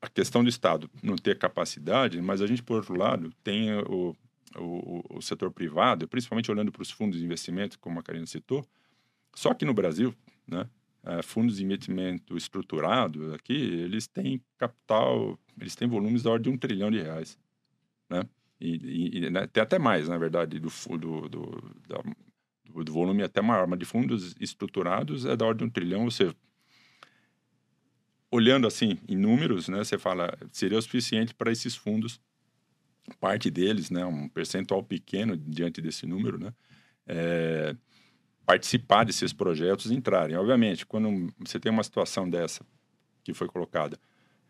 [0.00, 4.14] a questão do Estado não ter capacidade, mas a gente, por outro lado, tem o,
[4.56, 8.66] o, o setor privado, principalmente olhando para os fundos de investimento, como a Karina citou,
[9.34, 10.14] só que no Brasil,
[10.46, 10.68] né,
[11.04, 16.56] é, fundos de investimento estruturados aqui, eles têm capital, eles têm volumes da ordem de
[16.56, 17.38] um trilhão de reais,
[18.08, 18.22] né?
[18.60, 22.02] E, e né, tem até mais, na verdade, do, do, do, da,
[22.82, 26.10] do, volume até maior, mas de fundos estruturados é da ordem de um trilhão, ou
[26.10, 26.34] seja,
[28.34, 32.20] olhando assim em números, né, você fala seria o suficiente para esses fundos,
[33.20, 36.52] parte deles, né, um percentual pequeno diante desse número, né,
[37.06, 37.76] é,
[38.44, 40.36] participar desses projetos, entrarem.
[40.36, 42.66] Obviamente, quando você tem uma situação dessa
[43.22, 43.96] que foi colocada,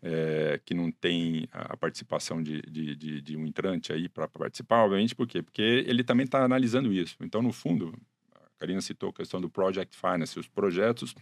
[0.01, 4.83] é, que não tem a participação de, de, de, de um entrante aí para participar,
[4.83, 5.43] obviamente, por quê?
[5.43, 7.15] Porque ele também está analisando isso.
[7.21, 7.93] Então, no fundo,
[8.33, 11.15] a Karina citou a questão do Project Finance, os projetos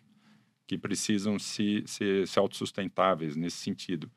[0.74, 4.10] que precisam se, ser, ser autossustentáveis nesse sentido.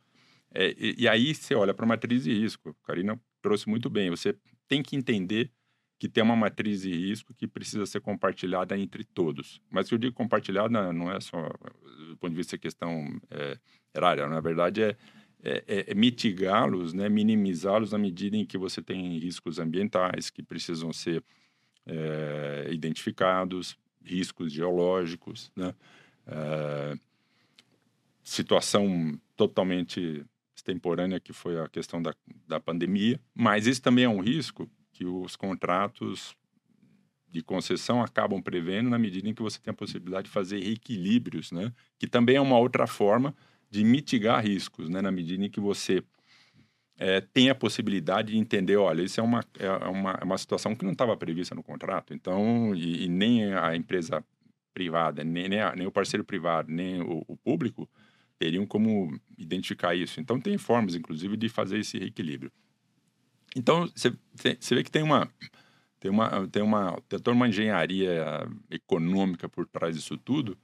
[0.55, 2.71] É, e, e, aí você olha para a matriz de risco.
[2.71, 4.09] A Karina trouxe muito bem.
[4.09, 4.35] Você
[4.67, 5.51] tem que entender
[5.99, 9.61] que tem uma matriz de risco que precisa ser compartilhada entre todos.
[9.71, 11.49] Mas que eu digo compartilhada não é só
[12.09, 13.59] do ponto de vista da questão é,
[13.95, 14.27] erária.
[14.27, 14.97] Na verdade, é,
[15.43, 20.43] é, é, é mitigá-los, né, minimizá-los à medida em que você tem riscos ambientais que
[20.43, 21.23] precisam ser
[21.87, 25.75] é, identificados, riscos geológicos, né?
[28.23, 30.25] Situação totalmente
[30.55, 32.15] extemporânea que foi a questão da,
[32.47, 36.35] da pandemia, mas isso também é um risco que os contratos
[37.29, 41.53] de concessão acabam prevendo na medida em que você tem a possibilidade de fazer reequilíbrios,
[41.53, 41.73] né?
[41.99, 43.35] Que também é uma outra forma
[43.71, 45.03] de mitigar riscos, né?
[45.03, 46.03] Na medida em que você
[46.99, 50.75] é, tem a possibilidade de entender, olha, isso é uma, é uma, é uma situação
[50.75, 54.25] que não estava prevista no contrato, então, e, e nem a empresa
[54.77, 57.89] privada, nem, nem, a, nem, o parceiro privado, nem o, o público
[58.39, 60.21] teriam como identificar isso.
[60.21, 62.53] Então, tem formas, inclusive, de fazer esse reequilíbrio.
[63.57, 65.27] Então, você vê que tem uma,
[65.99, 70.59] tem uma, tem uma, tem toda uma engenharia econômica por trás disso tudo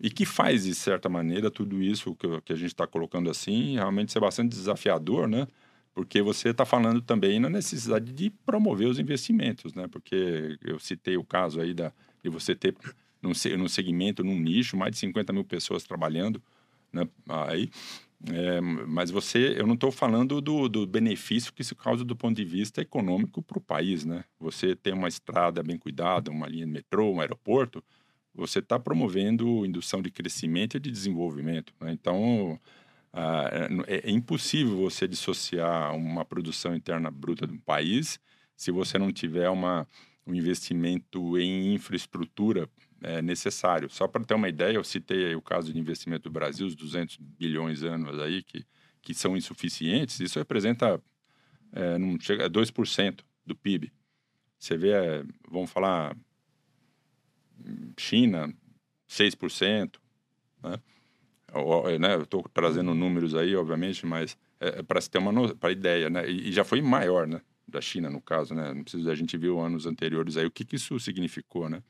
[0.00, 3.74] e que faz, de certa maneira, tudo isso que, que a gente está colocando assim,
[3.74, 5.46] realmente ser bastante desafiador, né?
[5.92, 9.86] Porque você está falando também na necessidade de promover os investimentos, né?
[9.88, 11.92] Porque eu citei o caso aí da,
[12.22, 12.74] de você ter
[13.22, 16.42] num, num segmento, num nicho, mais de 50 mil pessoas trabalhando,
[16.92, 17.08] né?
[17.28, 17.70] Aí,
[18.26, 22.36] é, mas você, eu não estou falando do, do, benefício que isso causa do ponto
[22.36, 24.24] de vista econômico para o país, né?
[24.40, 27.82] Você tem uma estrada bem cuidada, uma linha de metrô, um aeroporto,
[28.34, 31.72] você está promovendo indução de crescimento e de desenvolvimento.
[31.80, 31.92] Né?
[31.92, 32.58] Então,
[33.12, 33.50] ah,
[33.86, 38.20] é, é, impossível você dissociar uma produção interna bruta de um país
[38.56, 39.88] se você não tiver uma,
[40.26, 42.68] um investimento em infraestrutura
[43.02, 43.88] é, necessário.
[43.90, 47.16] Só para ter uma ideia, eu citei o caso de investimento do Brasil, os 200
[47.18, 48.64] bilhões anos aí, que,
[49.02, 51.02] que são insuficientes, isso representa,
[51.72, 53.92] é, não chega, 2% do PIB.
[54.58, 56.16] Você vê, é, vamos falar,
[57.96, 58.52] China,
[59.08, 59.96] 6%,
[60.62, 60.80] né?
[61.54, 65.72] Eu, né, estou trazendo números aí, obviamente, mas é, é para se ter uma para
[65.72, 66.28] ideia, né?
[66.28, 67.40] E, e, já foi maior, né?
[67.66, 68.74] Da China, no caso, né?
[68.74, 71.82] Não precisa, a gente viu anos anteriores aí o que, que isso significou, né?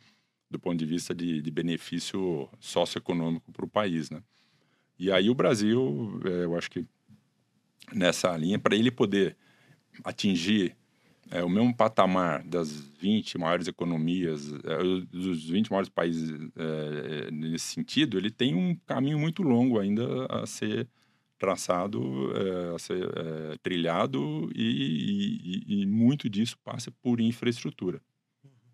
[0.51, 4.23] Do ponto de vista de, de benefício socioeconômico para o país, né?
[4.99, 6.85] E aí o Brasil, é, eu acho que
[7.93, 9.37] nessa linha, para ele poder
[10.05, 10.77] atingir
[11.31, 17.67] é, o mesmo patamar das 20 maiores economias, é, dos 20 maiores países é, nesse
[17.67, 20.89] sentido, ele tem um caminho muito longo ainda a ser
[21.39, 28.01] traçado, é, a ser é, trilhado e, e, e muito disso passa por infraestrutura.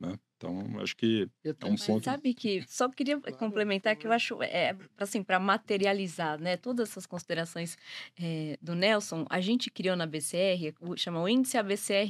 [0.01, 0.19] Né?
[0.37, 2.05] Então, acho que é um ponto.
[2.05, 6.91] Sabe que só queria claro, complementar que eu acho, é, assim, para materializar, né, todas
[6.91, 7.77] essas considerações
[8.21, 12.09] é, do Nelson, a gente criou na BCR, chama o índice ABCR+.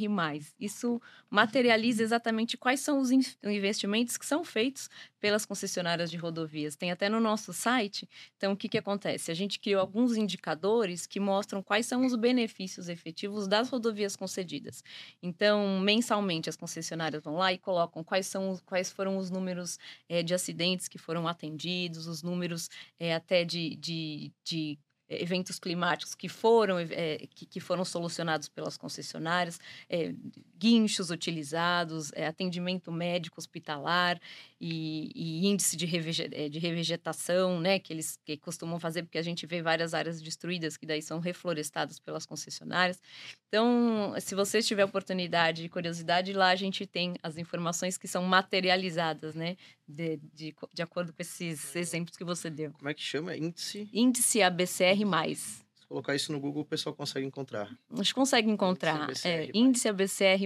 [0.58, 1.00] Isso
[1.30, 4.88] materializa exatamente quais são os investimentos que são feitos
[5.20, 6.76] pelas concessionárias de rodovias.
[6.76, 8.08] Tem até no nosso site.
[8.36, 9.30] Então, o que, que acontece?
[9.30, 14.82] A gente criou alguns indicadores que mostram quais são os benefícios efetivos das rodovias concedidas.
[15.22, 19.76] Então, mensalmente, as concessionárias vão lá e colocam quais, são, quais foram os números
[20.08, 26.14] é, de acidentes que foram atendidos, os números é, até de, de, de eventos climáticos
[26.14, 30.14] que foram, é, que, que, foram solucionados pelas concessionárias, é,
[30.58, 34.20] guinchos utilizados, é, atendimento médico hospitalar
[34.60, 39.22] e, e índice de, revege, de, revegetação, né, que eles que costumam fazer, porque a
[39.22, 43.02] gente vê várias áreas destruídas que daí são reflorestadas pelas concessionárias.
[43.48, 48.22] Então, se você tiver oportunidade e curiosidade, lá a gente tem as informações que são
[48.22, 49.56] materializadas, né,
[49.86, 52.72] de, de, de acordo com esses exemplos que você deu.
[52.72, 53.36] Como é que chama?
[53.36, 53.88] Índice?
[53.92, 54.96] Índice ABCR+.
[55.36, 57.70] Se colocar isso no Google, o pessoal consegue encontrar.
[57.90, 59.10] A gente consegue encontrar.
[59.10, 59.50] Índice ABCR+.
[59.50, 60.40] É, índice ABCR+.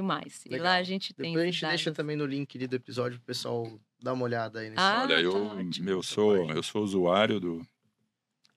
[0.46, 1.76] E lá a gente tem Depois a gente dados.
[1.76, 3.70] deixa também no link do episódio, o pessoal
[4.00, 7.66] dá uma olhada aí nesse ah, Olha, eu, tá eu, sou, eu sou usuário do,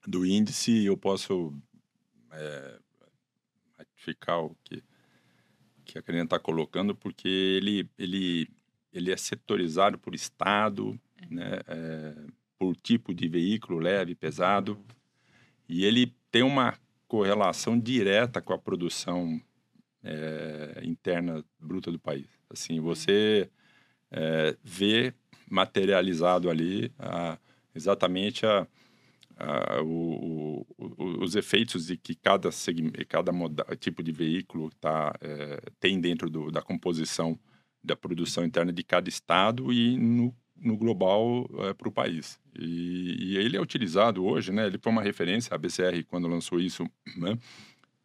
[0.06, 1.52] do índice e eu posso
[2.30, 2.78] é,
[3.76, 4.82] ratificar o que,
[5.84, 8.48] que a Karina está colocando, porque ele, ele
[8.92, 11.34] ele é setorizado por estado, é.
[11.34, 12.14] né, é,
[12.58, 14.78] por tipo de veículo leve, pesado,
[15.68, 16.74] e ele tem uma
[17.08, 19.40] correlação direta com a produção
[20.02, 22.26] é, interna bruta do país.
[22.50, 23.48] Assim, você
[24.10, 25.14] é, vê
[25.50, 27.38] materializado ali a,
[27.74, 28.66] exatamente a,
[29.36, 32.50] a, o, o, os efeitos de que cada,
[33.08, 37.38] cada moda, tipo de veículo tá, é, tem dentro do, da composição
[37.82, 42.38] da produção interna de cada estado e no, no global é, para o país.
[42.58, 44.66] E, e, ele é utilizado hoje, né?
[44.66, 47.38] Ele foi uma referência, a BCR, quando lançou isso, né?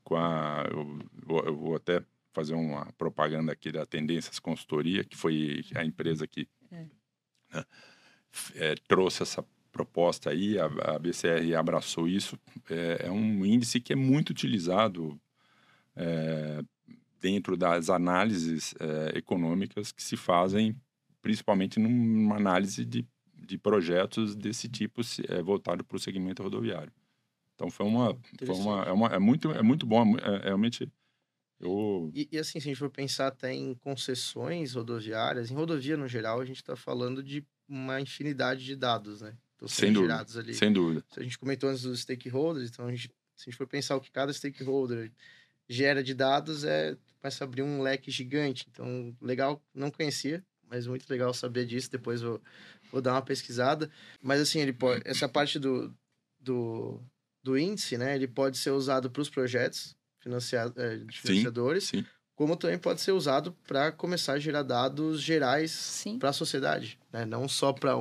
[0.03, 2.01] Com a, eu, eu vou até
[2.33, 6.85] fazer uma propaganda aqui da Tendências Consultoria, que foi a empresa que é.
[7.53, 7.65] Né,
[8.55, 12.37] é, trouxe essa proposta aí, a, a BCR abraçou isso.
[12.69, 15.19] É, é, um índice que é muito utilizado
[15.95, 16.61] é,
[17.19, 20.75] dentro das análises é, econômicas que se fazem,
[21.21, 26.91] principalmente numa análise de, de projetos desse tipo é, voltado para o segmento rodoviário.
[27.55, 30.91] Então foi uma, foi uma, é, uma, é muito, é muito bom, é, é realmente
[31.59, 32.11] eu...
[32.13, 36.07] E, e, assim, se a gente for pensar até em concessões rodoviárias, em rodovia no
[36.07, 39.35] geral, a gente está falando de uma infinidade de dados, né?
[39.55, 40.53] Então, sem dúvida, ali.
[40.53, 41.03] sem dúvida.
[41.17, 44.01] A gente comentou antes dos stakeholders, então a gente, se a gente for pensar o
[44.01, 45.11] que cada stakeholder
[45.67, 48.67] gera de dados, é começa a abrir um leque gigante.
[48.69, 51.91] Então, legal, não conhecia, mas muito legal saber disso.
[51.91, 52.41] Depois vou,
[52.91, 53.89] vou dar uma pesquisada.
[54.21, 55.95] Mas assim, ele pode, essa parte do,
[56.39, 57.01] do,
[57.43, 58.15] do índice, né?
[58.15, 61.85] Ele pode ser usado para os projetos financiado, é, de financiadores.
[61.85, 62.05] Sim, sim.
[62.35, 67.25] Como também pode ser usado para começar a gerar dados gerais para a sociedade, né?
[67.25, 67.95] Não só para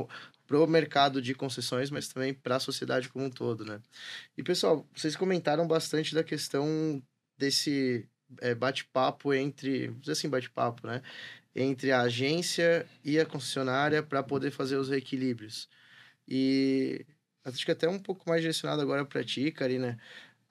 [0.46, 3.80] para o mercado de concessões, mas também para a sociedade como um todo, né?
[4.36, 7.02] E pessoal, vocês comentaram bastante da questão
[7.36, 8.08] desse
[8.40, 11.02] é, bate-papo entre, dizer assim, bate-papo, né?
[11.54, 15.68] Entre a agência e a concessionária para poder fazer os reequilíbrios.
[16.28, 17.04] E
[17.44, 19.98] acho que até um pouco mais direcionado agora para ti, Karina,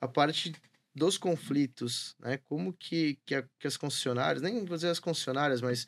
[0.00, 0.52] a parte
[0.94, 2.38] dos conflitos, né?
[2.48, 5.86] Como que, que, a, que as concessionárias, nem vou dizer as concessionárias, mas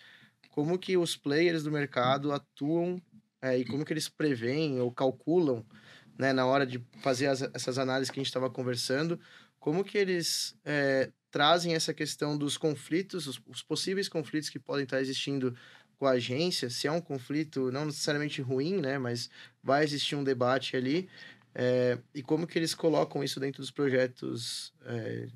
[0.51, 3.01] como que os players do mercado atuam
[3.41, 5.65] é, e como que eles preveem ou calculam,
[6.19, 9.19] né, na hora de fazer as, essas análises que a gente estava conversando,
[9.61, 14.85] como que eles é, trazem essa questão dos conflitos, os, os, possíveis conflitos que podem
[14.85, 15.57] estar existindo
[15.99, 19.29] com a agência, se é um conflito não necessariamente ruim, né, mas
[19.63, 21.09] vai existir um debate ali,
[21.55, 25.29] é, e como que eles colocam isso dentro dos projetos é,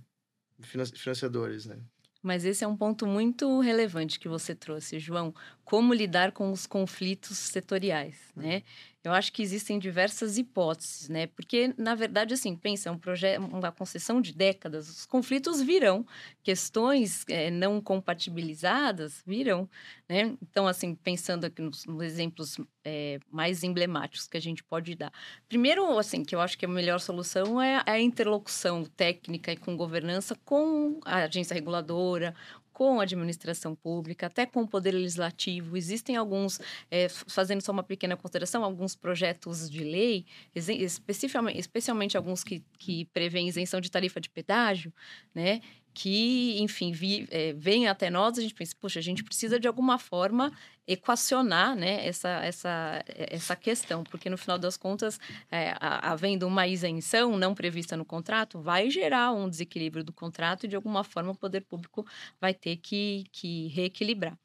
[0.60, 1.78] financiadores, né?
[2.22, 5.34] Mas esse é um ponto muito relevante que você trouxe, João.
[5.64, 8.62] Como lidar com os conflitos setoriais, né?
[9.04, 11.26] Eu acho que existem diversas hipóteses, né?
[11.26, 16.06] Porque, na verdade, assim, pensa, é um projeto, uma concessão de décadas, os conflitos virão,
[16.42, 19.68] questões é, não compatibilizadas virão,
[20.08, 20.36] né?
[20.40, 25.12] Então, assim, pensando aqui nos, nos exemplos é, mais emblemáticos que a gente pode dar.
[25.48, 29.76] Primeiro, assim, que eu acho que a melhor solução é a interlocução técnica e com
[29.76, 32.34] governança com a agência reguladora,
[32.82, 35.76] com a administração pública, até com o poder legislativo.
[35.76, 36.58] Existem alguns,
[36.90, 43.04] é, fazendo só uma pequena consideração, alguns projetos de lei, especificamente, especialmente alguns que, que
[43.04, 44.92] prevêem isenção de tarifa de pedágio,
[45.32, 45.60] né?
[45.94, 49.68] Que, enfim, vi, é, vem até nós, a gente pensa, poxa, a gente precisa de
[49.68, 50.52] alguma forma
[50.86, 55.18] equacionar né, essa, essa, essa questão, porque no final das contas,
[55.50, 60.68] é, havendo uma isenção não prevista no contrato, vai gerar um desequilíbrio do contrato e,
[60.68, 62.04] de alguma forma, o poder público
[62.40, 64.36] vai ter que, que reequilibrar.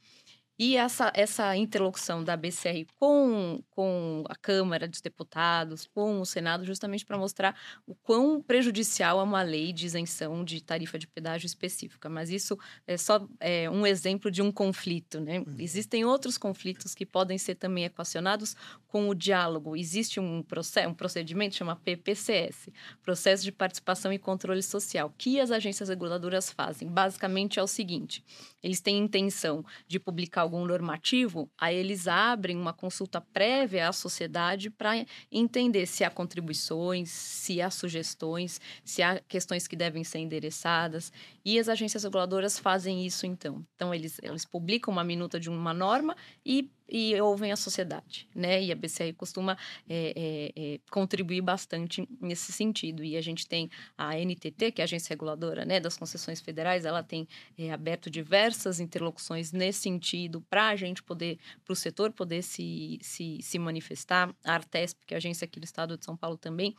[0.59, 6.65] E essa, essa interlocução da BCR com, com a Câmara dos Deputados, com o Senado,
[6.65, 7.55] justamente para mostrar
[7.85, 12.09] o quão prejudicial é uma lei de isenção de tarifa de pedágio específica.
[12.09, 15.19] Mas isso é só é, um exemplo de um conflito.
[15.19, 15.39] Né?
[15.39, 15.55] Uhum.
[15.59, 18.55] Existem outros conflitos que podem ser também equacionados
[18.87, 19.75] com o diálogo.
[19.75, 22.69] Existe um, proced um procedimento chama PPCS
[23.03, 26.87] Processo de Participação e Controle Social que as agências reguladoras fazem.
[26.87, 28.23] Basicamente é o seguinte:
[28.63, 34.69] eles têm intenção de publicar algum normativo, aí eles abrem uma consulta prévia à sociedade
[34.69, 41.11] para entender se há contribuições, se há sugestões, se há questões que devem ser endereçadas.
[41.43, 43.65] E as agências reguladoras fazem isso então.
[43.75, 48.63] Então, eles, eles publicam uma minuta de uma norma e e ouvem a sociedade, né?
[48.63, 49.57] E a BCR costuma
[49.89, 53.03] é, é, é, contribuir bastante nesse sentido.
[53.03, 56.85] E a gente tem a NTT, que é a agência reguladora né, das concessões federais,
[56.85, 57.27] ela tem
[57.57, 62.99] é, aberto diversas interlocuções nesse sentido para a gente poder, para o setor poder se,
[63.01, 64.33] se, se manifestar.
[64.43, 66.75] A Artesp, que é a agência aqui do estado de São Paulo também,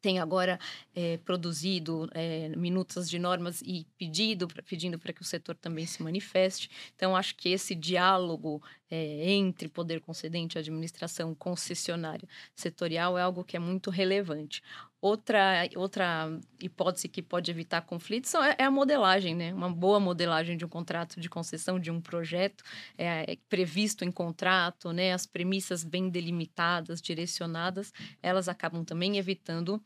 [0.00, 0.58] tem agora
[0.94, 6.02] é, produzido é, minutas de normas e pedido, pedindo para que o setor também se
[6.02, 6.70] manifeste.
[6.94, 13.56] Então, acho que esse diálogo é, entre poder concedente administração concessionária setorial é algo que
[13.56, 14.62] é muito relevante.
[15.02, 16.28] Outra, outra
[16.60, 19.54] hipótese que pode evitar conflitos é, é a modelagem, né?
[19.54, 22.62] Uma boa modelagem de um contrato de concessão de um projeto
[22.98, 25.14] é, é previsto em contrato, né?
[25.14, 27.92] As premissas bem delimitadas, direcionadas,
[28.22, 29.82] elas acabam também evitando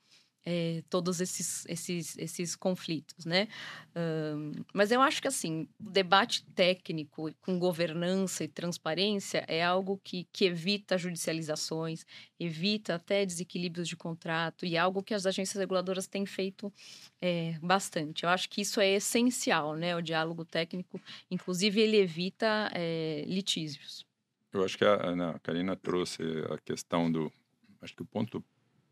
[0.46, 3.48] é, todos esses, esses, esses conflitos, né?
[3.96, 9.98] Um, mas eu acho que, assim, o debate técnico com governança e transparência é algo
[10.04, 12.04] que, que evita judicializações,
[12.38, 16.72] evita até desequilíbrios de contrato e é algo que as agências reguladoras têm feito
[17.20, 18.24] é, bastante.
[18.24, 19.96] Eu acho que isso é essencial, né?
[19.96, 24.04] O diálogo técnico, inclusive, ele evita é, litígios.
[24.52, 27.32] Eu acho que a Ana Karina trouxe a questão do...
[27.80, 28.42] Acho que o ponto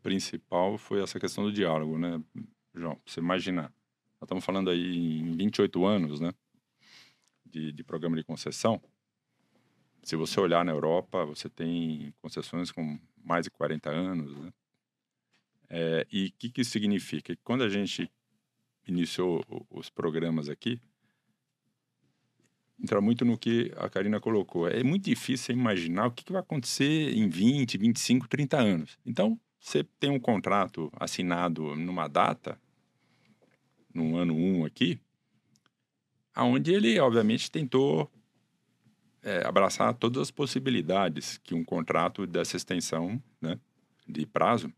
[0.03, 2.21] principal foi essa questão do diálogo, né,
[2.75, 3.01] João?
[3.05, 3.73] Você imaginar,
[4.19, 6.31] nós estamos falando aí em 28 anos, né,
[7.45, 8.81] de, de programa de concessão.
[10.03, 14.53] Se você olhar na Europa, você tem concessões com mais de 40 anos, né?
[15.69, 17.35] É, e o que, que isso significa?
[17.43, 18.11] Quando a gente
[18.85, 20.79] iniciou os programas aqui,
[22.79, 24.67] entra muito no que a Karina colocou.
[24.67, 28.99] É muito difícil imaginar o que, que vai acontecer em 20, 25, 30 anos.
[29.05, 32.59] Então, você tem um contrato assinado numa data,
[33.93, 34.99] no ano 1 um aqui,
[36.35, 38.11] aonde ele, obviamente, tentou
[39.21, 43.57] é, abraçar todas as possibilidades que um contrato dessa extensão né,
[44.05, 44.69] de prazo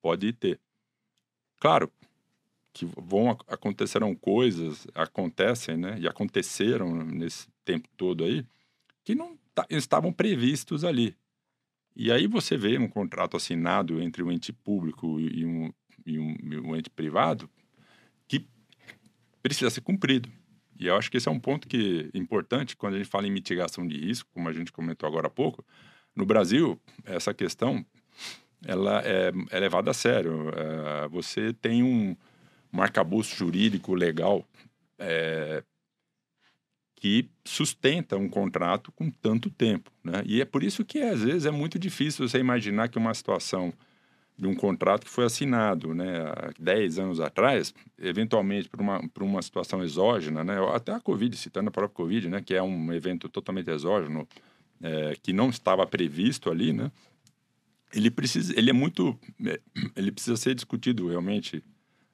[0.00, 0.60] pode ter.
[1.58, 1.90] Claro,
[2.72, 5.98] que vão acontecerão coisas, acontecem, né?
[5.98, 8.46] E aconteceram nesse tempo todo aí
[9.02, 9.36] que não
[9.68, 11.16] estavam previstos ali.
[11.98, 15.72] E aí você vê um contrato assinado entre um ente público e um,
[16.06, 17.50] e um, um ente privado
[18.28, 18.46] que
[19.42, 20.30] precisa ser cumprido.
[20.78, 23.32] E eu acho que esse é um ponto que importante quando a gente fala em
[23.32, 25.64] mitigação de risco, como a gente comentou agora há pouco.
[26.14, 27.84] No Brasil, essa questão
[28.64, 30.50] ela é, é levada a sério.
[30.50, 32.16] É, você tem um,
[32.72, 34.48] um arcabouço jurídico legal
[35.00, 35.64] é,
[37.00, 39.90] que sustenta um contrato com tanto tempo.
[40.02, 40.20] Né?
[40.26, 43.72] E é por isso que, às vezes, é muito difícil você imaginar que uma situação
[44.36, 49.22] de um contrato que foi assinado né, há 10 anos atrás, eventualmente por uma, por
[49.22, 52.92] uma situação exógena, né, até a Covid, citando a própria Covid, né, que é um
[52.92, 54.28] evento totalmente exógeno,
[54.80, 56.90] é, que não estava previsto ali, né,
[57.92, 59.60] ele precisa, ele é muito, é,
[59.96, 61.64] ele precisa ser discutido realmente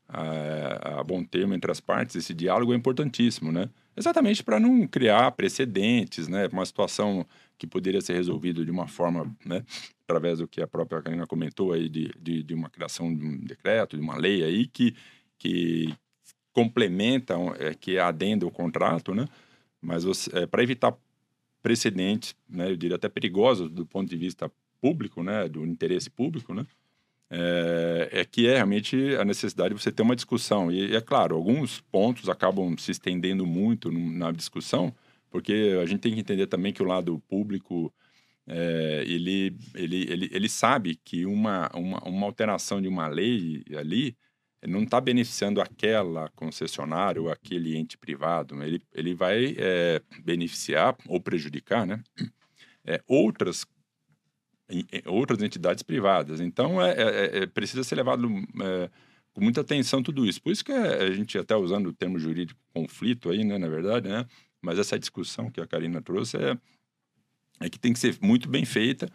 [0.08, 3.68] a, a, bom termo entre as partes, esse diálogo é importantíssimo, né?
[3.96, 6.48] Exatamente para não criar precedentes, né?
[6.52, 7.26] Uma situação
[7.56, 9.64] que poderia ser resolvida de uma forma, né?
[10.04, 13.38] Através do que a própria Karina comentou aí de, de, de uma criação de um
[13.38, 14.94] decreto, de uma lei aí que,
[15.38, 15.94] que
[16.52, 19.26] complementa, é, que adenda o contrato, né?
[19.80, 20.94] Mas é, para evitar
[21.62, 22.70] precedentes, né?
[22.70, 24.50] Eu diria até perigosos do ponto de vista
[24.80, 25.48] público, né?
[25.48, 26.66] Do interesse público, né?
[27.36, 30.70] É, é, que é realmente a necessidade de você ter uma discussão.
[30.70, 34.94] E, é claro, alguns pontos acabam se estendendo muito na discussão,
[35.30, 37.92] porque a gente tem que entender também que o lado público
[38.46, 44.16] é, ele, ele, ele, ele sabe que uma, uma, uma alteração de uma lei ali
[44.66, 48.62] não está beneficiando aquela concessionária ou aquele ente privado.
[48.62, 52.00] Ele, ele vai é, beneficiar ou prejudicar né,
[52.86, 53.66] é, outras
[55.06, 56.40] outras entidades privadas.
[56.40, 58.28] Então, é, é, é, é precisa ser levado
[58.62, 58.90] é,
[59.32, 60.40] com muita atenção tudo isso.
[60.40, 64.08] Por isso que a gente até usando o termo jurídico conflito aí, né, na verdade,
[64.08, 64.24] né?
[64.62, 66.56] Mas essa discussão que a Karina trouxe é,
[67.60, 69.10] é que tem que ser muito bem feita,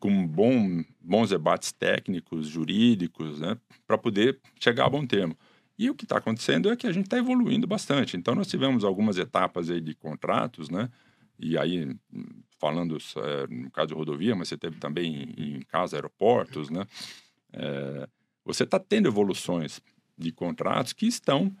[0.00, 5.36] com bom, bons debates técnicos, jurídicos, né, para poder chegar a bom termo.
[5.78, 8.16] E o que está acontecendo é que a gente está evoluindo bastante.
[8.16, 10.90] Então, nós tivemos algumas etapas aí de contratos, né?
[11.40, 11.96] E aí,
[12.58, 16.86] falando é, no caso de rodovia, mas você teve também em, casa, aeroportos, né?
[17.52, 18.08] É,
[18.44, 19.80] você está tendo evoluções
[20.16, 21.54] de contratos que estão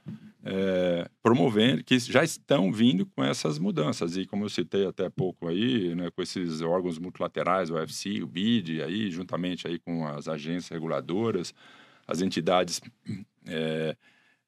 [0.44, 4.16] é, promovendo, que já estão vindo com essas mudanças.
[4.16, 8.26] E como eu citei até pouco aí, né, com esses órgãos multilaterais, o UFC, o
[8.26, 11.54] BID, aí, juntamente aí com as agências reguladoras,
[12.06, 12.80] as entidades
[13.46, 13.96] é,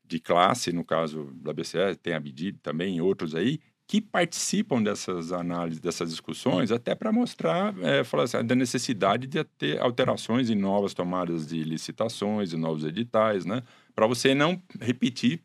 [0.05, 3.61] de classe, no caso da BCE, tem a BID também, outros aí,
[3.93, 9.45] que participam dessas análises, dessas discussões, até para mostrar, é, falar assim, da necessidade de
[9.45, 13.63] ter alterações em novas tomadas de licitações, e novos editais, né?
[13.95, 15.43] Para você não repetir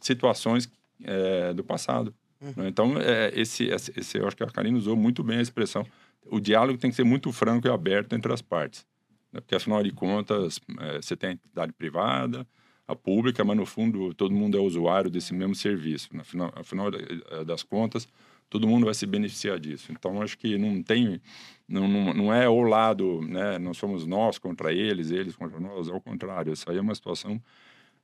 [0.00, 0.68] situações
[1.04, 2.12] é, do passado.
[2.40, 2.52] Uhum.
[2.56, 2.68] Né?
[2.68, 5.86] Então, é, esse, esse, eu acho que a Karine usou muito bem a expressão.
[6.26, 8.84] O diálogo tem que ser muito franco e aberto entre as partes.
[9.32, 9.40] Né?
[9.40, 10.58] Porque, afinal de contas,
[11.00, 12.44] você tem a entidade privada,
[12.86, 16.08] a pública, mas no fundo todo mundo é usuário desse mesmo serviço.
[16.18, 18.06] Afinal, afinal eh, das contas,
[18.50, 19.90] todo mundo vai se beneficiar disso.
[19.90, 21.20] Então, acho que não tem,
[21.66, 23.58] não, não, não é o lado, né?
[23.58, 26.52] Não somos nós contra eles, eles contra nós, ao contrário.
[26.52, 27.40] Isso aí é uma situação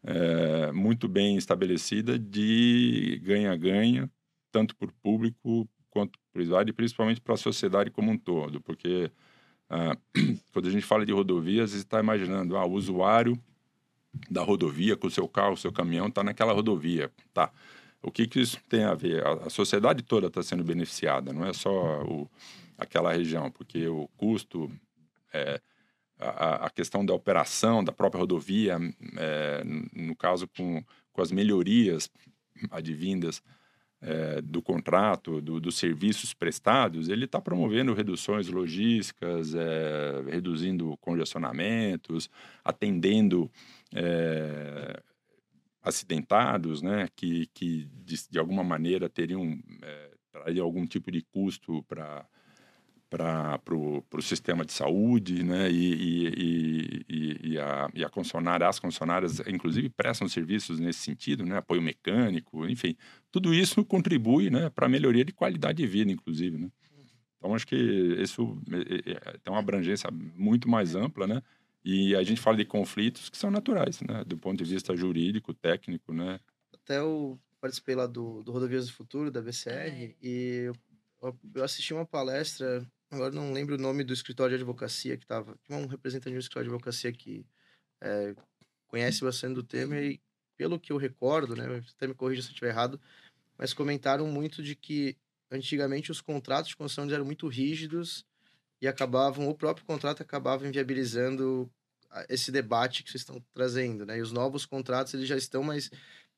[0.03, 4.11] é, muito bem estabelecida de ganha-ganha,
[4.51, 9.11] tanto por público quanto privado e principalmente para a sociedade como um todo, porque
[9.69, 9.97] ah,
[10.53, 13.39] quando a gente fala de rodovias, está imaginando, ah, o usuário
[14.31, 17.51] da rodovia, com o seu carro, seu caminhão está naquela rodovia, tá?
[18.03, 19.25] O que, que isso tem a ver?
[19.27, 22.31] A, a sociedade toda está sendo beneficiada, não é só o,
[22.79, 24.71] aquela região, porque o custo,
[25.33, 25.61] é,
[26.19, 28.79] a, a, questão da operação da própria rodovia,
[29.17, 29.63] é,
[29.95, 30.83] no caso com,
[31.13, 32.11] com as melhorias
[32.71, 33.43] advindas
[34.03, 42.31] é, do contrato, do, dos serviços prestados, ele está promovendo reduções logísticas, é, reduzindo congestionamentos,
[42.65, 43.51] atendendo
[43.95, 45.03] é,
[45.83, 52.27] acidentados, né, que, que de, de, alguma maneira teriam é, algum tipo de custo para
[53.11, 55.69] para o sistema de saúde, né?
[55.69, 61.45] E, e, e, e, a, e a concessionária, as concessionárias, inclusive, prestam serviços nesse sentido,
[61.45, 61.57] né?
[61.57, 62.97] Apoio mecânico, enfim.
[63.33, 66.71] Tudo isso contribui né, para a melhoria de qualidade de vida, inclusive, né?
[67.37, 71.43] Então, acho que isso é, é, é, tem uma abrangência muito mais ampla, né?
[71.85, 74.23] E a gente fala de conflitos que são naturais, né?
[74.25, 76.39] Do ponto de vista jurídico, técnico, né?
[76.75, 80.15] Até eu participei lá do, do Rodovias do Futuro, da VCR, é.
[80.23, 80.71] e
[81.23, 85.25] eu, eu assisti uma palestra agora não lembro o nome do escritório de advocacia que
[85.25, 85.59] estava.
[85.65, 87.45] Tinha um representante do escritório de advocacia que
[88.01, 88.35] é,
[88.87, 90.21] conhece bastante do tema e,
[90.57, 93.01] pelo que eu recordo, né, até me corrija se eu estiver errado,
[93.59, 95.17] mas comentaram muito de que
[95.51, 98.25] antigamente os contratos de construção eram muito rígidos
[98.81, 101.71] e acabavam, o próprio contrato acabava inviabilizando
[102.29, 104.19] esse debate que vocês estão trazendo, né?
[104.19, 105.91] E os novos contratos eles já estão mais,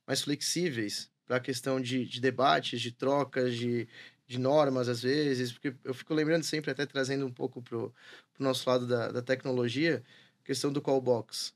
[0.06, 3.88] mais flexíveis para a questão de, de debates, de trocas, de,
[4.26, 7.92] de normas, às vezes, porque eu fico lembrando sempre, até trazendo um pouco para o
[8.38, 10.02] nosso lado da, da tecnologia,
[10.44, 11.54] questão do call box.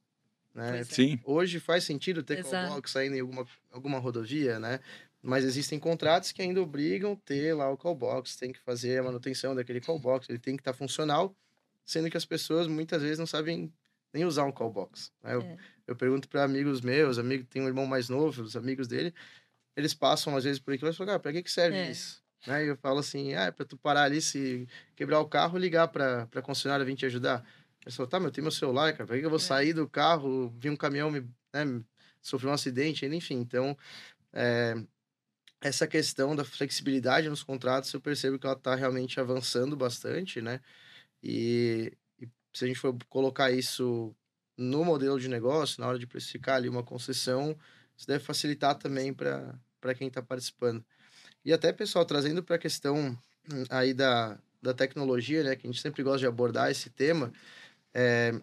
[0.55, 0.81] Né?
[0.81, 0.85] É.
[0.85, 1.21] Sim.
[1.25, 2.69] Hoje faz sentido ter Exato.
[2.69, 4.81] call box ainda em alguma, alguma rodovia, né?
[5.23, 9.03] Mas existem contratos que ainda obrigam ter lá o call box, tem que fazer a
[9.03, 11.35] manutenção daquele call box, ele tem que estar tá funcional,
[11.85, 13.73] sendo que as pessoas muitas vezes não sabem
[14.13, 15.13] nem usar um call box.
[15.23, 15.35] Né?
[15.35, 15.57] Eu, é.
[15.89, 19.13] eu pergunto para amigos meus, amigo, tem um irmão mais novo, os amigos dele,
[19.77, 21.91] eles passam às vezes por aquilo e falam, ah, para que, que serve é.
[21.91, 22.23] isso?
[22.47, 22.65] Né?
[22.65, 25.89] E eu falo assim, ah, é para tu parar ali, se quebrar o carro, ligar
[25.89, 27.45] para a concessionária vir te ajudar.
[27.85, 29.43] Eu falo, tá, meu, tem meu celular, cara, para que eu vou é.
[29.43, 31.21] sair do carro, vir um caminhão, me,
[31.53, 31.83] né,
[32.21, 33.37] sofreu um acidente, enfim.
[33.37, 33.77] Então,
[34.33, 34.75] é,
[35.61, 40.61] essa questão da flexibilidade nos contratos, eu percebo que ela está realmente avançando bastante, né?
[41.23, 44.15] E, e, se a gente for colocar isso
[44.57, 47.57] no modelo de negócio, na hora de precificar ali uma concessão,
[47.97, 50.85] isso deve facilitar também para quem está participando.
[51.45, 53.19] E até, pessoal, trazendo para a questão
[53.53, 57.33] hum, aí da, da tecnologia, né, que a gente sempre gosta de abordar esse tema,
[57.95, 58.35] é,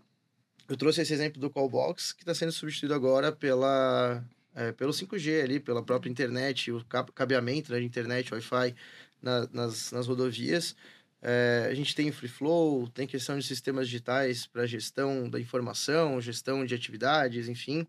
[0.70, 4.24] eu trouxe esse exemplo do Callbox, que está sendo substituído agora pela,
[4.56, 6.84] é, pelo 5G ali, pela própria internet, o
[7.14, 8.76] cabeamento né, de internet, Wi-Fi
[9.22, 10.76] na, nas, nas rodovias.
[11.22, 16.20] É, a gente tem Free Flow, tem questão de sistemas digitais para gestão da informação,
[16.22, 17.88] gestão de atividades, enfim.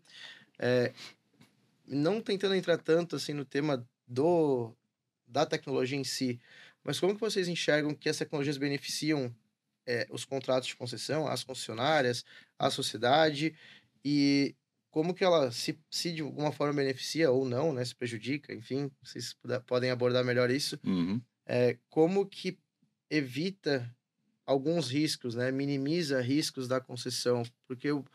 [0.57, 0.93] É,
[1.85, 4.73] não tentando entrar tanto assim no tema do
[5.27, 6.39] da tecnologia em si,
[6.83, 9.35] mas como que vocês enxergam que as tecnologias beneficiam
[9.85, 12.23] é, os contratos de concessão, as concessionárias,
[12.57, 13.53] a sociedade
[14.03, 14.55] e
[14.95, 18.89] como que ela se, se de alguma forma beneficia ou não, né, se prejudica, enfim,
[19.03, 20.79] vocês puder, podem abordar melhor isso.
[20.85, 21.21] Uhum.
[21.45, 22.57] É, como que
[23.09, 23.93] evita
[24.45, 28.05] alguns riscos, né, minimiza riscos da concessão, porque eu,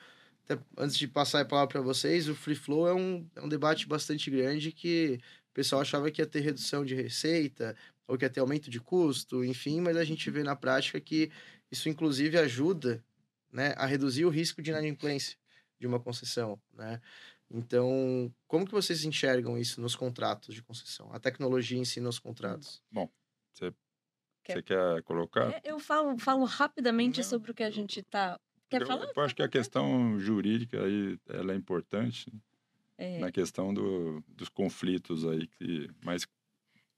[0.43, 3.49] até, antes de passar a palavra para vocês, o free flow é um, é um
[3.49, 5.20] debate bastante grande que
[5.51, 7.76] o pessoal achava que ia ter redução de receita
[8.09, 11.31] ou que ia ter aumento de custo, enfim, mas a gente vê na prática que
[11.70, 13.05] isso inclusive ajuda
[13.53, 15.39] né, a reduzir o risco de inadimplência
[15.81, 17.01] de uma concessão, né?
[17.51, 21.12] Então, como que vocês enxergam isso nos contratos de concessão?
[21.12, 22.81] A tecnologia em si nos contratos?
[22.91, 23.11] Bom,
[23.53, 23.74] você
[24.45, 25.51] quer, quer colocar?
[25.53, 28.39] É, eu falo, falo rapidamente Não, sobre o que a gente está...
[28.68, 29.11] Quer eu, falar?
[29.16, 32.33] Eu acho que a questão jurídica aí, ela é importante.
[32.97, 33.18] É.
[33.18, 36.26] Na questão do, dos conflitos aí que mais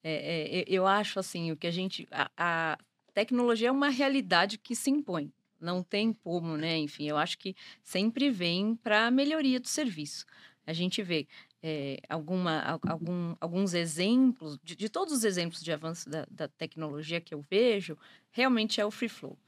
[0.05, 2.79] é, é, eu acho assim o que a gente a, a,
[3.15, 7.55] tecnologia é uma realidade que se impõe não tem como né enfim eu acho que
[7.83, 10.27] sempre vem para a melhoria do serviço
[10.67, 11.27] a gente vê
[11.65, 17.21] é, alguma, algum, alguns exemplos de, de, todos os exemplos de avanço da, da tecnologia
[17.21, 17.97] que eu vejo
[18.31, 19.39] realmente é o free flow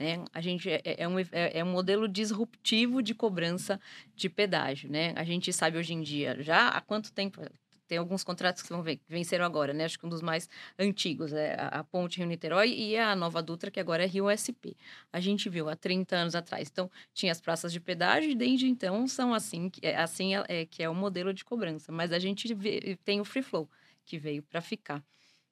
[0.00, 0.24] né?
[0.32, 3.78] A gente é, é, é, um, é, é, um modelo disruptivo de cobrança
[4.16, 4.90] de pedágio.
[4.90, 5.12] Né?
[5.14, 7.42] A gente sabe hoje em dia, já há quanto tempo
[7.90, 9.84] tem alguns contratos que vão ver, que venceram agora, né?
[9.84, 13.80] Acho que um dos mais antigos é a, Ponte Rio-Niterói e a Nova Dutra, que
[13.80, 14.76] agora é Rio-SP.
[15.12, 16.68] A gente viu há 30 anos atrás.
[16.70, 20.64] Então, tinha as praças de pedágio e desde então são assim, é, assim é, é,
[20.64, 21.90] que é o modelo de cobrança.
[21.90, 23.68] Mas a gente vê, tem o Free Flow,
[24.04, 25.02] que veio para ficar.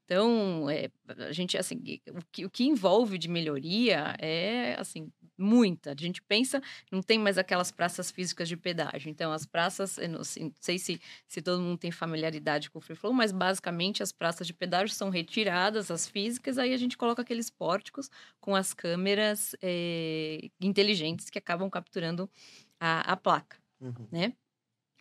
[0.09, 0.89] Então, é,
[1.19, 1.77] a gente, assim,
[2.09, 5.93] o que, o que envolve de melhoria é, assim, muita.
[5.93, 9.11] A gente pensa, não tem mais aquelas praças físicas de pedágio.
[9.11, 12.81] Então, as praças, não, assim, não sei se, se todo mundo tem familiaridade com o
[12.81, 16.97] Free Flow, mas basicamente as praças de pedágio são retiradas, as físicas, aí a gente
[16.97, 22.31] coloca aqueles pórticos com as câmeras é, inteligentes que acabam capturando
[22.81, 24.09] a, a placa, uhum.
[24.11, 24.33] né?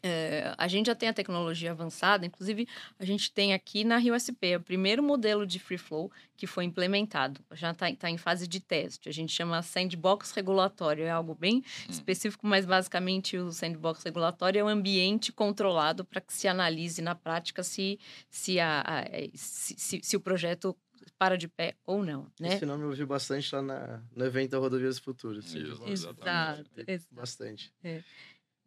[0.03, 2.67] É, a gente já tem a tecnologia avançada, inclusive
[2.99, 7.41] a gente tem aqui na RioSP o primeiro modelo de free flow que foi implementado,
[7.53, 9.09] já está tá em fase de teste.
[9.09, 11.91] A gente chama sandbox regulatório, é algo bem hum.
[11.91, 17.15] específico, mas basicamente o sandbox regulatório é um ambiente controlado para que se analise na
[17.15, 20.77] prática se, se, a, a se, se, se, o projeto
[21.17, 22.53] para de pé ou não, né?
[22.53, 25.53] Esse nome eu ouvi bastante lá na, no evento da Rodovias Futuras.
[25.55, 27.15] Exato, exato.
[27.15, 27.73] Bastante.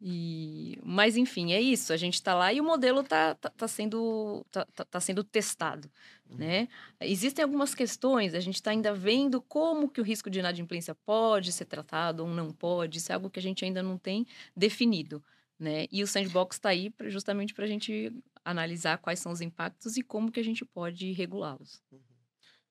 [0.03, 1.93] E, mas enfim, é isso.
[1.93, 5.23] A gente está lá e o modelo está tá, tá sendo, tá, tá, tá sendo
[5.23, 5.89] testado,
[6.29, 6.37] Uhum.
[6.37, 6.67] né?
[7.01, 8.33] Existem algumas questões.
[8.33, 12.29] A gente está ainda vendo como que o risco de inadimplência pode ser tratado ou
[12.29, 12.97] não pode.
[12.97, 14.25] Isso é algo que a gente ainda não tem
[14.55, 15.23] definido,
[15.59, 15.85] né?
[15.91, 18.11] E o sandbox está aí pra, justamente para a gente
[18.43, 21.83] analisar quais são os impactos e como que a gente pode regulá-los.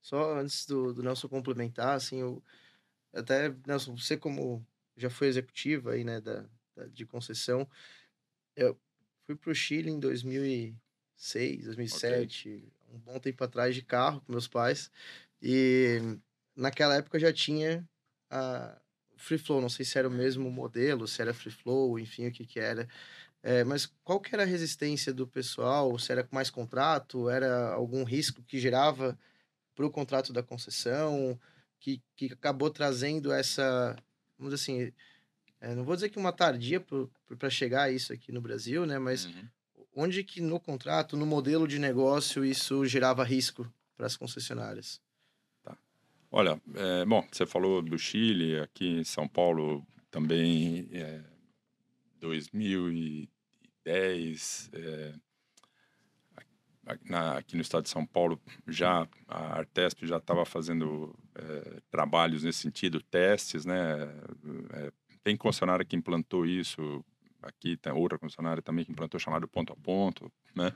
[0.01, 2.43] Só antes do, do Nelson complementar, assim, eu
[3.15, 4.67] até, Nelson, você como
[4.97, 6.49] já foi executivo aí, né, da-
[6.93, 7.69] de concessão,
[8.57, 8.79] eu
[9.27, 14.49] fui para o Chile em 2006, 2007, um bom tempo atrás de carro com meus
[14.49, 14.91] pais,
[15.43, 15.99] e
[16.55, 17.89] naquela época já tinha
[18.29, 18.81] a
[19.17, 22.33] Free Flow, não sei se era o mesmo modelo, se era Free Flow, enfim, o
[22.33, 22.89] que que era,
[23.43, 25.99] é, mas qual que era a resistência do pessoal?
[25.99, 27.31] Se era mais contrato?
[27.31, 29.19] Era algum risco que gerava
[29.75, 31.41] para o contrato da concessão,
[31.79, 33.97] que, que acabou trazendo essa,
[34.39, 34.93] vamos dizer assim,
[35.61, 36.85] é, não vou dizer que uma tardia
[37.39, 38.99] para chegar a isso aqui no Brasil, né?
[38.99, 39.49] Mas Uhum.
[39.95, 45.01] onde que no contrato, no modelo de negócio, isso gerava risco para as concessionárias?
[46.33, 51.25] Olha, é, bom, você falou do Chile, aqui em São Paulo também, é,
[52.21, 55.13] 2010, é,
[57.05, 62.43] na- aqui no estado de São Paulo, já a Artesp já estava fazendo é, trabalhos
[62.43, 63.77] nesse sentido, testes, né?
[64.73, 64.93] É,
[65.23, 67.05] tem concessionária que implantou isso,
[67.43, 70.73] aqui tem outra concessionária também que implantou chamado ponto a ponto, né?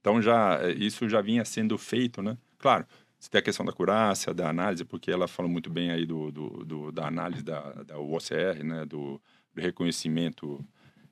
[0.00, 2.36] Então já é, isso já vinha sendo feito, né?
[2.58, 2.86] Claro,
[3.18, 6.30] você tem a questão da curácia, da análise, porque ela falou muito bem aí do,
[6.30, 8.84] do, do- da análise da, da OCR, né?
[8.84, 9.20] Do,
[9.54, 10.64] do reconhecimento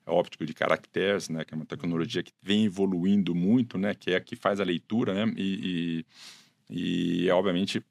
[0.06, 1.44] óptico de caracteres, né?
[1.44, 3.94] Que é uma tecnologia que vem evoluindo muito, né?
[3.94, 5.32] Que é a que faz a leitura, né?
[5.36, 6.04] E,
[6.70, 7.82] e, e, obviamente,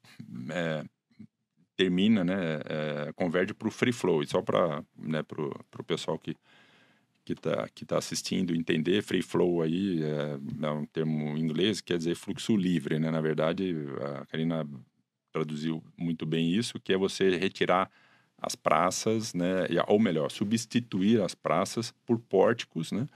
[0.50, 0.84] é,
[1.76, 2.60] termina, né?
[2.64, 4.22] É, converte para o free flow.
[4.22, 5.22] E só para né,
[5.78, 6.36] o pessoal que
[7.24, 11.80] que está que tá assistindo entender, free flow aí é, é um termo em inglês,
[11.80, 13.10] quer dizer fluxo livre, né?
[13.10, 13.74] Na verdade,
[14.20, 14.64] a Karina
[15.32, 17.90] traduziu muito bem isso, que é você retirar
[18.38, 19.66] as praças, né?
[19.88, 23.08] Ou melhor, substituir as praças por pórticos, né?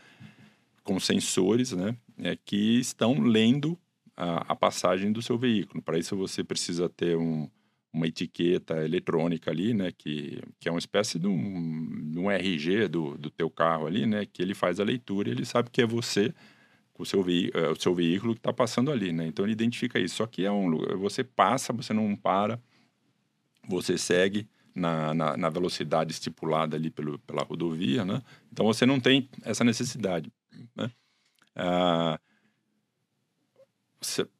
[0.83, 1.97] Com sensores, né?
[2.19, 3.79] É, que estão lendo
[4.17, 5.83] a, a passagem do seu veículo.
[5.83, 7.49] Para isso você precisa ter um,
[7.93, 12.89] uma etiqueta eletrônica ali, né, que, que é uma espécie de um, de um RG
[12.89, 15.83] do, do teu carro ali, né, que ele faz a leitura e ele sabe que
[15.83, 16.33] é você,
[16.97, 20.17] o seu, eh, o seu veículo que está passando ali, né, então ele identifica isso.
[20.17, 22.61] Só que é um, você passa, você não para,
[23.67, 28.23] você segue na, na, na velocidade estipulada ali pelo, pela rodovia, né,
[28.53, 30.33] então você não tem essa necessidade,
[30.77, 30.91] né.
[31.57, 32.21] Ah,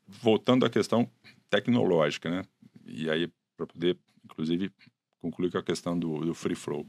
[0.07, 1.11] voltando à questão
[1.51, 2.43] tecnológica, né,
[2.87, 3.29] e aí
[3.61, 4.73] para poder, inclusive,
[5.21, 6.87] concluir com a questão do, do free flow.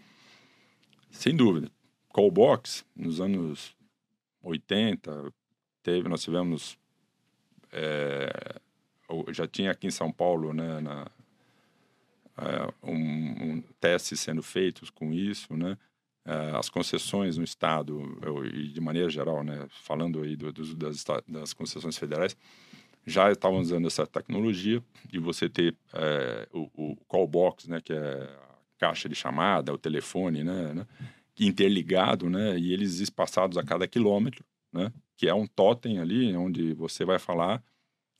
[1.10, 1.70] Sem dúvida,
[2.10, 3.76] call box nos anos
[4.42, 5.34] 80
[5.84, 6.78] teve, nós tivemos
[7.74, 8.30] é,
[9.34, 11.08] já tinha aqui em São Paulo, né, na,
[12.38, 15.78] é, um, um testes sendo feitos com isso, né,
[16.26, 20.76] é, as concessões no estado eu- e de maneira geral, né, falando aí do, dos-
[20.76, 22.36] das, das concessões federais,
[23.06, 27.94] já estavam usando essa tecnologia de você ter é, o, o call box, né, que
[27.94, 28.30] é a
[28.78, 30.88] caixa de chamada, o telefone, né, né,
[31.40, 36.74] interligado, né, e eles espaçados a cada quilômetro, né, que é um totem ali onde
[36.74, 37.64] você vai falar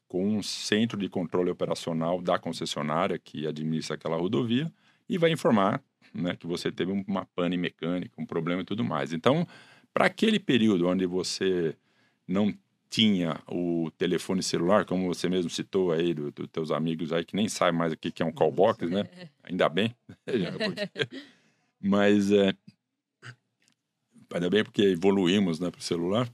[0.08, 4.72] com um centro de controle operacional da concessionária que administra aquela rodovia
[5.08, 5.82] e vai informar,
[6.14, 9.14] né, que você teve uma pane mecânica, um problema e tudo mais.
[9.14, 9.48] Então,
[9.94, 11.76] para aquele período onde você
[12.28, 12.54] não
[12.92, 17.38] tinha o telefone celular, como você mesmo citou aí, dos do teus amigos aí, que
[17.38, 19.06] nem sabe mais o que, é um call box, né?
[19.44, 19.96] Ainda bem.
[21.82, 22.54] Mas, é,
[24.34, 26.30] ainda bem porque evoluímos né, para o celular.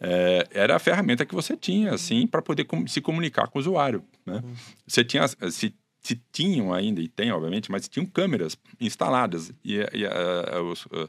[0.00, 3.60] É, era a ferramenta que você tinha, assim, para poder com- se comunicar com o
[3.60, 4.42] usuário, né?
[4.84, 9.52] Você tinha, se, se tinham ainda, e tem, obviamente, mas tinham câmeras instaladas.
[9.64, 11.08] E, e ah, os, ah,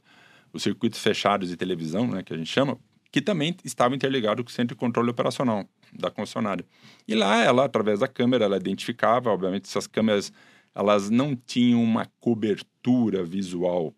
[0.53, 2.77] os circuitos fechados de televisão, né, que a gente chama,
[3.15, 6.65] que também estava interligado com o centro de controle operacional da concessionária.
[7.07, 10.33] E lá, ela, através da câmera, ela identificava, obviamente, essas câmeras,
[10.75, 13.95] elas não tinham uma cobertura visual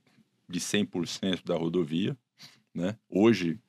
[0.47, 2.15] de 100% da rodovia,
[2.75, 2.95] né?
[3.09, 3.59] Hoje,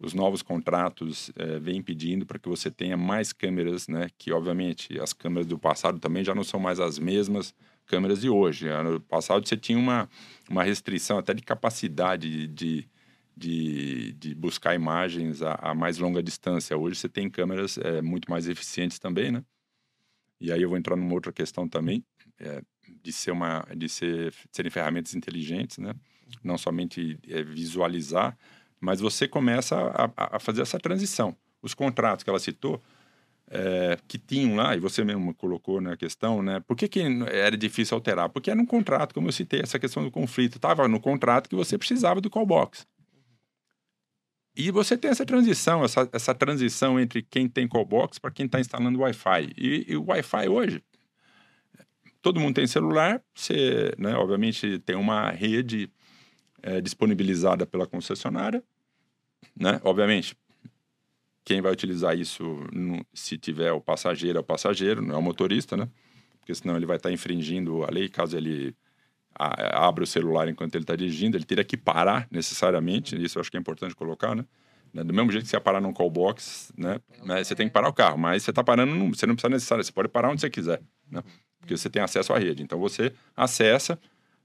[0.00, 4.08] os novos contratos eh, vêm pedindo para que você tenha mais câmeras, né?
[4.16, 8.30] Que, obviamente, as câmeras do passado também já não são mais as mesmas câmeras de
[8.30, 8.66] hoje.
[8.82, 10.08] No passado, você tinha uma,
[10.48, 12.88] uma restrição até de capacidade de, de,
[13.36, 16.76] de buscar imagens a, a mais longa distância.
[16.76, 19.44] Hoje você tem câmeras é, muito mais eficientes também, né?
[20.40, 22.04] E aí eu vou entrar numa outra questão também,
[22.38, 22.62] é,
[23.02, 25.94] de ser uma, de ser, serem ferramentas inteligentes, né?
[26.42, 28.36] Não somente é, visualizar,
[28.80, 31.36] mas você começa a, a, fazer essa transição.
[31.62, 32.82] Os contratos que ela citou,
[33.48, 36.60] é, que tinham lá, e você mesmo colocou na questão, né?
[36.60, 38.28] Por que, que era difícil alterar?
[38.28, 40.56] Porque era um contrato, como eu citei, essa questão do conflito.
[40.56, 42.86] Estava no contrato que você precisava do call box.
[44.56, 48.46] E você tem essa transição, essa, essa transição entre quem tem call box para quem
[48.46, 49.52] está instalando Wi-Fi.
[49.56, 50.82] E, e, o Wi-Fi hoje,
[52.22, 55.90] todo mundo tem celular, você, né, obviamente, tem uma rede
[56.62, 58.64] é, disponibilizada pela concessionária,
[59.54, 59.78] né?
[59.84, 60.34] Obviamente,
[61.44, 62.42] quem vai utilizar isso,
[62.72, 65.88] no, se tiver o passageiro, é o passageiro, não é o motorista, né?
[66.40, 68.74] Porque senão ele vai estar infringindo a lei caso ele
[69.38, 71.36] a, abra o celular enquanto ele está dirigindo.
[71.36, 74.44] Ele teria que parar necessariamente, isso eu acho que é importante colocar, né?
[74.92, 77.00] né do mesmo jeito que você parar num call box, né?
[77.24, 77.42] né?
[77.44, 79.92] Você tem que parar o carro, mas você está parando, você não precisa necessariamente, você
[79.92, 80.80] pode parar onde você quiser,
[81.10, 81.22] né?
[81.60, 82.62] Porque você tem acesso à rede.
[82.62, 83.98] Então você acessa,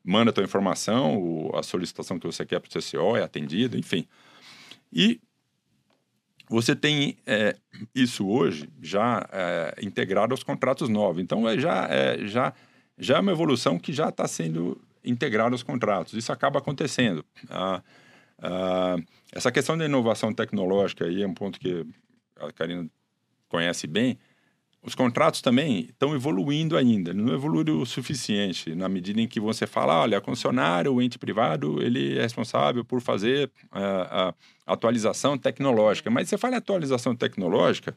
[0.03, 4.07] manda a tua informação, a solicitação que você quer para o CCO é atendido, enfim.
[4.91, 5.19] E
[6.51, 7.55] você tem é,
[7.95, 11.23] isso hoje já é, integrado aos contratos novos.
[11.23, 12.53] Então, é, já, é, já,
[13.01, 16.13] já é uma evolução que já está sendo integrada aos contratos.
[16.13, 17.25] Isso acaba acontecendo.
[17.49, 17.81] Ah,
[18.39, 18.95] ah,
[19.31, 21.85] essa questão da inovação tecnológica aí é um ponto que
[22.39, 22.87] a Karina
[23.49, 24.17] conhece bem
[24.83, 29.67] os contratos também estão evoluindo ainda, não evoluíram o suficiente, na medida em que você
[29.67, 34.33] fala, olha, a concessionária, o ente privado, ele é responsável por fazer a,
[34.65, 36.09] a atualização tecnológica.
[36.09, 37.95] Mas você fala atualização tecnológica,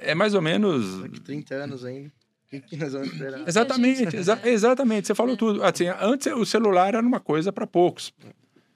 [0.00, 1.02] é mais ou menos...
[1.02, 2.10] Daqui 30 anos ainda.
[2.58, 3.42] O que nós vamos esperar?
[3.48, 5.06] Exatamente, exa exatamente.
[5.06, 5.62] Você falou tudo.
[5.62, 8.12] Assim, antes o celular era uma coisa para poucos.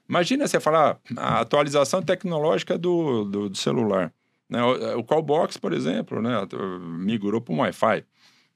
[0.09, 4.13] Imagina você falar a atualização tecnológica do, do, do celular.
[4.49, 4.63] Né?
[4.63, 6.33] O, o Callbox, por exemplo, né?
[6.81, 8.05] migrou para um Wi-Fi.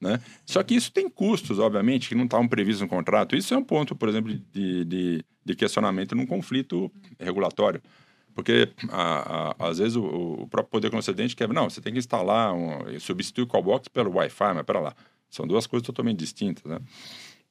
[0.01, 0.19] Né?
[0.45, 3.35] Só que isso tem custos, obviamente, que não estavam previstos no contrato.
[3.35, 7.81] Isso é um ponto, por exemplo, de, de, de questionamento num conflito regulatório.
[8.35, 11.47] Porque, a, a, às vezes, o, o, próprio poder concedente quer...
[11.49, 14.95] Não, você tem que instalar, um, substituir o Callbox pelo Wi-Fi, mas pera lá.
[15.33, 16.79] São duas coisas totalmente distintas, né?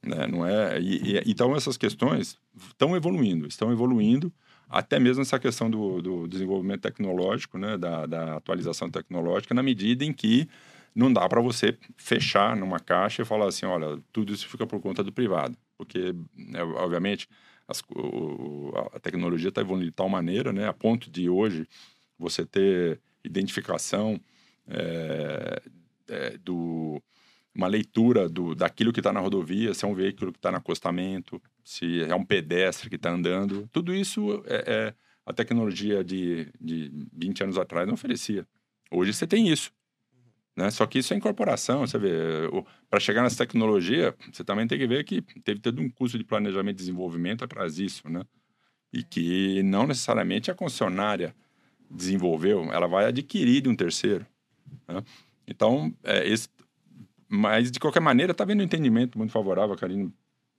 [0.03, 0.27] né?
[0.27, 0.81] Não é...
[0.81, 4.33] E, e, então, essas questões estão evoluindo, estão evoluindo
[4.69, 10.03] até mesmo essa questão do, do desenvolvimento tecnológico, né, da, da, atualização tecnológica, na medida
[10.03, 10.49] em que
[10.95, 14.81] não dá para você fechar numa caixa e falar assim, olha, tudo isso fica por
[14.81, 17.29] conta do privado, porque, né, obviamente,
[17.69, 21.67] as, o, a tecnologia está evoluindo de tal maneira, né, a ponto de hoje
[22.19, 24.19] você ter identificação
[24.67, 25.63] é,
[26.09, 27.03] é, do
[27.55, 30.57] uma leitura do, daquilo que está na rodovia, se é um veículo que está no
[30.57, 33.69] acostamento, se é um pedestre que está andando.
[33.73, 34.95] Tudo isso é, é,
[35.27, 38.47] a tecnologia de, de 20 anos atrás não oferecia.
[38.91, 39.71] Hoje você tem isso.
[40.57, 40.71] Né?
[40.71, 42.11] Só que isso é incorporação, você vê.
[42.91, 46.25] Para chegar nessa tecnologia, você também tem que ver que teve todo um custo de
[46.25, 48.23] planejamento e desenvolvimento atrás disso, né?
[48.93, 51.35] E que não necessariamente a concessionária
[51.91, 54.27] desenvolveu, ela vai adquirir de um terceiro.
[54.87, 55.03] Né?
[55.47, 56.49] Então, é, esse,
[57.35, 59.75] mas, de qualquer maneira, está vendo um entendimento muito favorável.
[59.75, 60.13] A Karine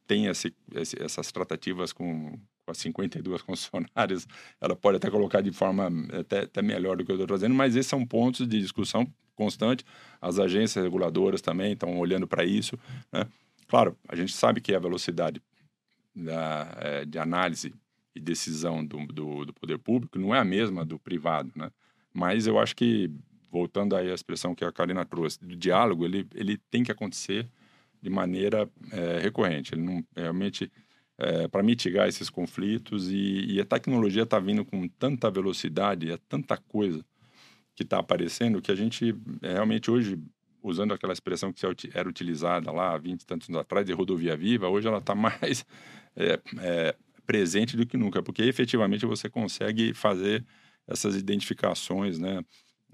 [0.07, 2.31] tem esse, esse, essas tratativas com,
[2.65, 4.27] com as 52 concessionárias.
[4.59, 5.87] Ela pode até colocar de forma
[6.19, 9.85] até, até melhor do que eu estou trazendo, mas esses são pontos de discussão constante.
[10.19, 12.75] As agências reguladoras também estão olhando para isso.
[13.11, 13.27] Né?
[13.67, 15.39] Claro, a gente sabe que a velocidade
[16.15, 17.71] da, é, de análise
[18.15, 21.69] e decisão do, do, do, poder público não é a mesma do privado, né?
[22.11, 23.11] Mas eu acho que
[23.53, 27.47] voltando aí à expressão que a Karina trouxe, do diálogo, ele, ele tem que acontecer
[28.01, 29.75] de maneira é, recorrente.
[29.75, 30.71] Ele não realmente
[31.19, 36.17] é, para mitigar esses conflitos e, e a tecnologia está vindo com tanta velocidade, é
[36.27, 37.05] tanta coisa
[37.75, 40.19] que está aparecendo que a gente é, realmente hoje
[40.63, 44.35] usando aquela expressão que era utilizada lá há 20 e tantos anos atrás de rodovia
[44.35, 45.63] viva, hoje ela está mais
[46.15, 50.43] é, é, presente do que nunca, porque efetivamente você consegue fazer
[50.87, 52.43] essas identificações, né?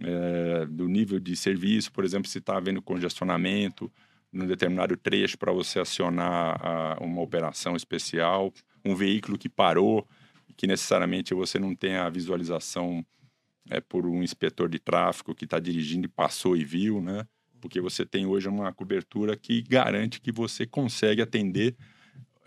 [0.02, 3.92] É, do nível de serviço, por exemplo, se está havendo congestionamento
[4.32, 8.54] num determinado trecho para você acionar a, uma operação especial,
[8.86, 10.08] um veículo que parou,
[10.56, 13.06] que necessariamente você não tem a visualização
[13.70, 17.26] é, por um inspetor de tráfego que está dirigindo e passou e viu, né?
[17.62, 21.76] Porque você tem hoje uma cobertura que garante que você consegue atender,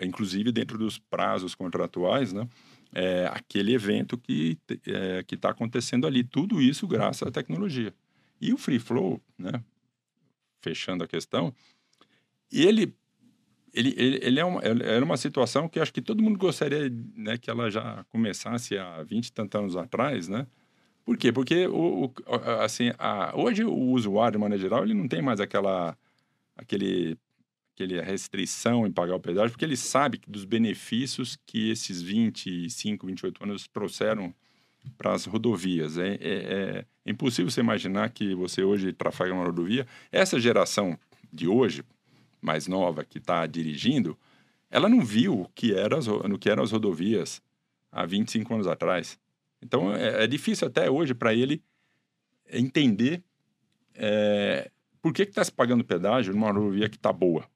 [0.00, 2.48] inclusive dentro dos prazos contratuais, né?
[2.94, 6.22] É, aquele evento que é, está acontecendo ali.
[6.22, 7.94] Tudo isso graças à tecnologia.
[8.40, 9.62] E o Free Flow, né,
[10.60, 11.54] fechando a questão,
[12.50, 12.94] ele,
[13.72, 17.38] ele, ele, ele é uma, era uma situação que acho que todo mundo gostaria né,
[17.38, 20.46] que ela já começasse há 20 e tantos anos atrás, né?
[21.04, 21.32] Por quê?
[21.32, 22.12] Porque o, o
[22.60, 25.96] assim, a, hoje o usuário, de maneira geral, ele não tem mais aquela,
[26.56, 27.18] aquele,
[27.74, 33.44] aquele restrição em pagar o pedágio, porque ele sabe dos benefícios que esses 25, 28
[33.44, 34.34] anos trouxeram
[34.96, 35.98] para as rodovias.
[35.98, 39.86] É, é, é, impossível você imaginar que você hoje trafega uma rodovia.
[40.10, 40.98] Essa geração
[41.32, 41.84] de hoje,
[42.40, 44.18] mais nova, que está dirigindo,
[44.70, 47.42] ela não viu o que, era as, no que eram as rodovias
[47.90, 49.18] há 25 anos atrás.
[49.60, 51.62] Então, é, é difícil até hoje para ele
[52.50, 53.22] entender
[53.94, 54.70] é,
[55.00, 57.46] por que está se pagando pedágio numa rodovia que está boa.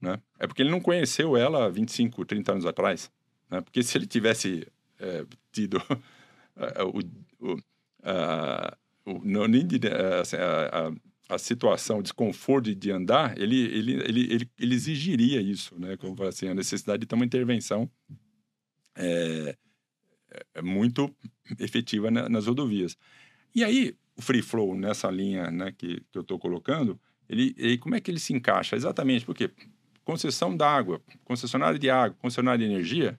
[0.00, 0.20] Né?
[0.38, 3.10] É porque ele não conheceu ela 25, 30 anos atrás.
[3.50, 3.60] Né?
[3.60, 4.66] Porque se ele tivesse
[4.98, 5.82] é, tido
[7.40, 7.62] o, o,
[8.02, 9.80] a, o, não, nem de,
[10.20, 15.40] assim, a, a, a, situação, o desconforto de andar, ele, ele, ele, ele, ele exigiria
[15.40, 15.96] isso, né?
[15.96, 17.90] Como assim, a necessidade de ter uma intervenção
[18.96, 19.56] é,
[20.54, 21.14] é muito
[21.58, 22.96] efetiva nas rodovias.
[23.54, 27.78] E aí, o free flow nessa linha né, que, que eu estou colocando, ele, ele,
[27.78, 28.76] como é que ele se encaixa?
[28.76, 29.50] Exatamente porque
[30.08, 33.18] concessão d'água, concessionária de água, concessionária de energia,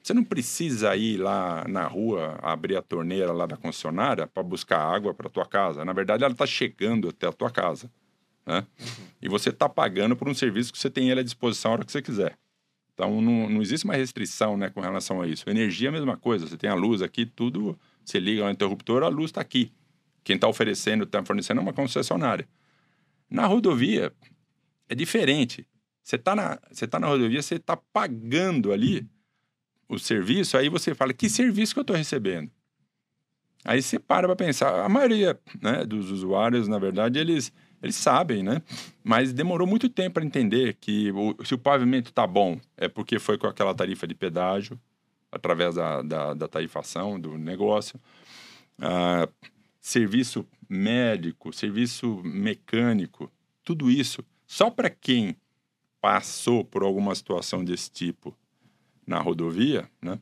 [0.00, 4.78] você não precisa ir lá na rua abrir a torneira lá da concessionária para buscar
[4.78, 5.84] água para tua casa.
[5.84, 7.90] Na verdade, ela está chegando até a tua casa.
[8.46, 8.64] Né?
[8.78, 8.86] Uhum.
[9.20, 11.84] E você está pagando por um serviço que você tem ele à disposição a hora
[11.84, 12.38] que você quiser.
[12.94, 15.50] Então, não, não existe uma restrição né, com relação a isso.
[15.50, 16.46] Energia é a mesma coisa.
[16.46, 17.76] Você tem a luz aqui, tudo.
[18.04, 19.72] Você liga o interruptor, a luz está aqui.
[20.22, 22.48] Quem está oferecendo, está fornecendo é uma concessionária.
[23.28, 24.12] Na rodovia,
[24.88, 25.66] é diferente.
[26.08, 29.06] Você está na, você tá na rodovia, você está pagando ali
[29.86, 32.50] o serviço, aí você fala, que serviço que eu estou recebendo?
[33.62, 34.82] Aí você para para pensar.
[34.82, 37.52] A maioria né, dos usuários, na verdade, eles,
[37.82, 38.62] eles sabem, né?
[39.04, 43.18] Mas demorou muito tempo para entender que o, se o pavimento está bom, é porque
[43.18, 44.80] foi com aquela tarifa de pedágio,
[45.30, 48.00] através da, da, da tarifação do negócio.
[48.80, 49.28] Ah,
[49.78, 53.30] serviço médico, serviço mecânico,
[53.62, 55.36] tudo isso, só para quem
[56.00, 58.36] passou por alguma situação desse tipo
[59.06, 60.18] na rodovia, né?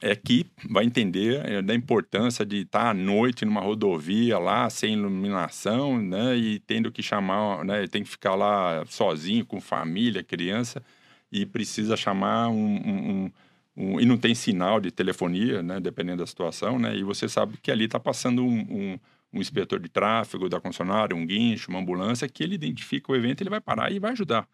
[0.00, 4.94] É que vai entender é, da importância de estar à noite numa rodovia lá, sem
[4.94, 6.36] iluminação, né?
[6.36, 7.86] E tendo que chamar, né?
[7.86, 10.82] Tem que ficar lá sozinho, com família, criança,
[11.30, 13.30] e precisa chamar um, um,
[13.76, 15.80] um e não tem sinal de telefonia, né?
[15.80, 16.96] Dependendo da situação, né?
[16.96, 18.98] E você sabe que ali está passando um,
[19.32, 23.42] um inspetor de tráfego da concessionária, um guincho, uma ambulância, que ele identifica o evento,
[23.42, 24.48] ele vai parar e vai ajudar.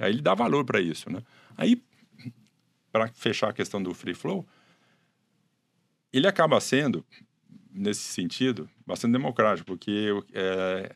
[0.00, 1.22] Aí ele dá valor para isso, né?
[1.56, 1.82] Aí
[2.90, 4.46] para fechar a questão do free flow,
[6.12, 7.04] ele acaba sendo,
[7.70, 10.94] nesse sentido, bastante democrático, porque é,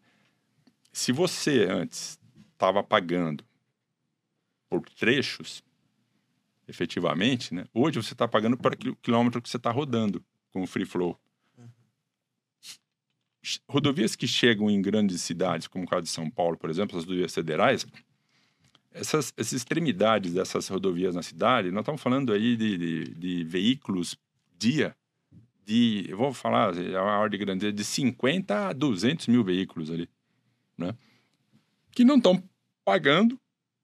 [0.93, 2.19] se você antes
[2.53, 3.45] estava pagando
[4.69, 5.63] por trechos,
[6.67, 10.85] efetivamente, né, hoje você está pagando por quilômetro que você está rodando com o free
[10.85, 11.19] flow.
[13.69, 17.05] Rodovias que chegam em grandes cidades, como o caso de São Paulo, por exemplo, as
[17.05, 17.87] rodovias federais,
[18.95, 24.17] essas, essas extremidades dessas rodovias na cidade, nós estamos falando aí de, de, de veículos
[24.57, 24.97] dia,
[25.67, 29.91] de, eu vou falar é a ordem de grandeza, de 50 a 200 mil veículos
[29.91, 30.09] ali,
[30.79, 30.95] né?
[31.91, 32.43] Que não estão
[32.85, 33.39] pagando,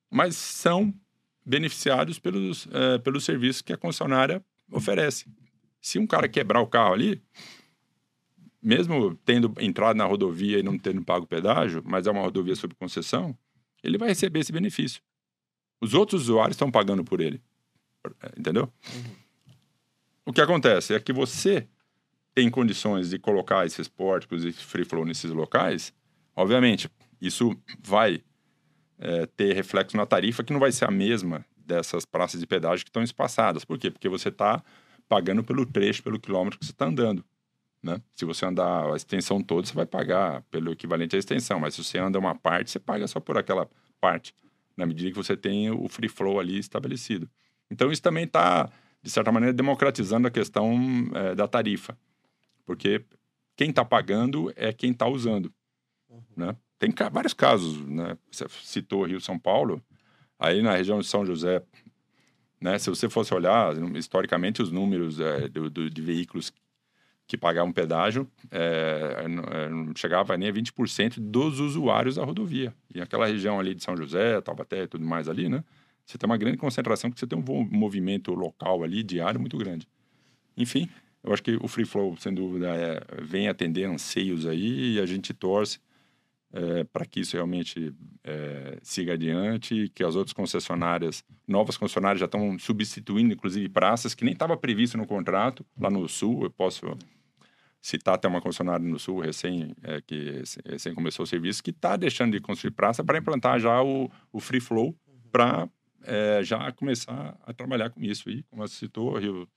[0.09, 0.95] mas são
[1.45, 5.27] beneficiados pelos, é, pelos serviços que a concessionária oferece.
[5.81, 7.23] Se um cara quebrar o carro ali,
[8.63, 12.75] mesmo tendo entrado na rodovia e não tendo pago pedágio, mas é uma rodovia sob
[12.75, 13.37] concessão,
[13.83, 15.03] ele vai receber esse benefício.
[15.81, 17.43] Os outros usuários estão pagando por ele.
[18.37, 18.73] Entendeu?
[18.95, 19.21] Uhum.
[20.27, 21.67] O que acontece é que você
[22.35, 25.93] tem condições de colocar esses pórticos e free flow nesses locais,
[26.37, 26.89] obviamente,
[27.21, 28.23] isso vai
[28.99, 32.85] é, ter reflexo na tarifa que não vai ser a mesma dessas praças de pedágio
[32.85, 33.65] que estão espaçadas.
[33.65, 33.91] Por quê?
[33.91, 34.63] Porque você está
[35.09, 37.25] pagando pelo trecho, pelo quilômetro que você está andando.
[37.83, 38.01] Né?
[38.15, 41.83] Se você andar a extensão toda, você vai pagar pelo equivalente à extensão, mas se
[41.83, 43.69] você anda uma parte, você paga só por aquela
[44.01, 44.35] parte,
[44.77, 47.29] na medida que você tem o free flow ali estabelecido.
[47.71, 48.71] Então, isso também está,
[49.03, 50.77] de certa maneira, democratizando a questão
[51.15, 51.97] é, da tarifa,
[52.67, 53.05] porque
[53.57, 55.53] quem está pagando é quem está usando.
[56.09, 56.23] Uhum.
[56.37, 56.57] Né?
[56.79, 58.17] Tem vários casos, né?
[58.31, 59.83] você citou Rio-São Paulo,
[60.39, 61.63] aí na região de São José,
[62.61, 62.79] né?
[62.79, 66.53] se você fosse olhar historicamente os números é, do, do, de veículos
[67.31, 72.75] que pagavam pedágio é, não chegava nem a 20% dos usuários da rodovia.
[72.93, 75.63] E aquela região ali de São José, Taubaté e tudo mais ali, né?
[76.05, 79.87] Você tem uma grande concentração, porque você tem um movimento local ali, diário, muito grande.
[80.57, 80.89] Enfim,
[81.23, 85.07] eu acho que o Free Flow, sem dúvida, é, vem atender anseios aí e a
[85.07, 85.79] gente torce
[86.53, 87.95] é, para que isso realmente
[88.25, 94.25] é, siga adiante, que as outras concessionárias, novas concessionárias já estão substituindo, inclusive, praças que
[94.25, 96.43] nem estava previsto no contrato lá no Sul.
[96.43, 96.97] Eu posso
[97.81, 101.97] citar até uma concessionária no Sul, recém, é, que recém começou o serviço, que está
[101.97, 104.95] deixando de construir praça para implantar já o, o Free Flow
[105.33, 105.69] para
[106.03, 108.29] é, já começar a trabalhar com isso.
[108.29, 109.49] E, como você citou, Rio,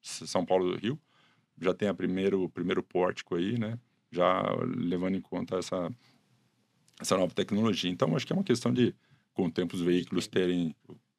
[0.00, 1.00] São Paulo do Rio,
[1.60, 3.78] já tem a primeiro, primeiro pórtico aí, né?
[4.10, 4.42] Já
[4.76, 5.90] levando em conta essa,
[7.00, 7.90] essa nova tecnologia.
[7.90, 8.94] Então, acho que é uma questão de,
[9.32, 10.74] com o tempo, os veículos terem,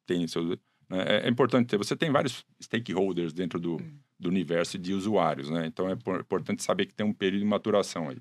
[0.06, 0.58] terem seus...
[0.88, 1.02] Né?
[1.06, 1.76] É, é, importante ter...
[1.78, 3.78] Você tem vários stakeholders dentro do,
[4.18, 5.66] do universo de usuários, né?
[5.66, 8.18] Então, é importante saber que tem um período de maturação aí.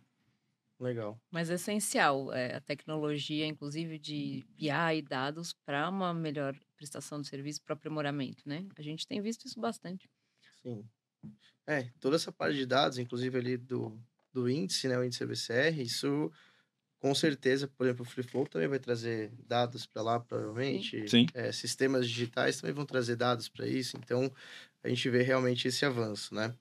[0.80, 1.20] Legal.
[1.32, 7.22] Mas é essencial é, a tecnologia, inclusive de BI e dados, para uma melhor prestação
[7.22, 8.68] de serviço, para aprimoramento, né?
[8.78, 10.10] A gente tem visto isso bastante.
[10.62, 10.84] Sim.
[11.66, 13.98] É, toda essa parte de dados, inclusive ali do,
[14.34, 16.32] do índice, né, o índice BCR, isso
[17.00, 21.08] com certeza, por exemplo, o Free Flow também vai trazer dados para lá, provavelmente.
[21.10, 21.28] Sim.
[21.34, 23.98] É, sistemas digitais também vão trazer dados para isso.
[23.98, 24.32] Então,
[24.84, 26.54] a gente vê realmente esse avanço, né?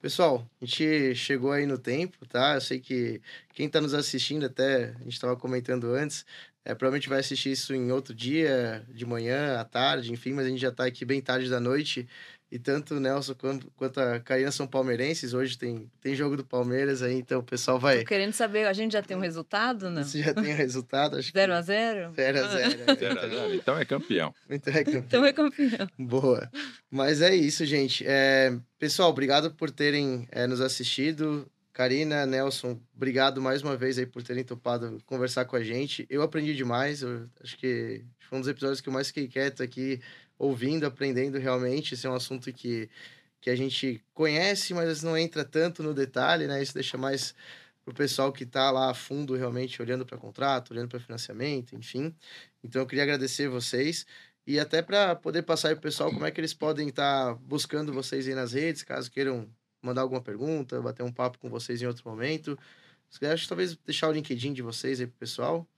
[0.00, 2.54] Pessoal, a gente chegou aí no tempo, tá?
[2.54, 3.20] Eu sei que
[3.54, 6.24] quem está nos assistindo, até a gente estava comentando antes,
[6.64, 10.50] é, provavelmente vai assistir isso em outro dia, de manhã, à tarde, enfim, mas a
[10.50, 12.06] gente já está aqui bem tarde da noite.
[12.50, 15.32] E tanto o Nelson quanto, quanto a Karina são palmeirenses.
[15.34, 18.00] Hoje tem, tem jogo do Palmeiras aí, então o pessoal vai.
[18.00, 20.02] Tô querendo saber, a gente já tem um resultado, não?
[20.02, 21.16] Você já tem o um resultado?
[21.16, 22.12] 0x0?
[22.12, 23.54] 0x0.
[23.54, 24.34] Então é campeão.
[24.48, 25.04] Então é campeão.
[25.06, 25.88] Então é campeão.
[25.96, 26.50] Boa.
[26.90, 28.04] Mas é isso, gente.
[28.04, 28.52] É...
[28.80, 31.48] Pessoal, obrigado por terem é, nos assistido.
[31.72, 36.04] Karina, Nelson, obrigado mais uma vez aí por terem topado conversar com a gente.
[36.10, 37.02] Eu aprendi demais.
[37.02, 40.00] Eu acho que foi um dos episódios que eu mais fiquei quieto aqui
[40.40, 41.94] ouvindo, aprendendo realmente.
[41.94, 42.88] Esse é um assunto que,
[43.40, 46.62] que a gente conhece, mas não entra tanto no detalhe, né?
[46.62, 47.34] Isso deixa mais
[47.84, 51.76] para o pessoal que está lá a fundo, realmente olhando para contrato, olhando para financiamento,
[51.76, 52.14] enfim.
[52.64, 54.06] Então, eu queria agradecer vocês
[54.46, 57.34] e até para poder passar para o pessoal como é que eles podem estar tá
[57.34, 59.46] buscando vocês aí nas redes, caso queiram
[59.82, 62.58] mandar alguma pergunta, bater um papo com vocês em outro momento.
[63.22, 65.68] Acho que talvez deixar o LinkedIn de vocês aí o pessoal.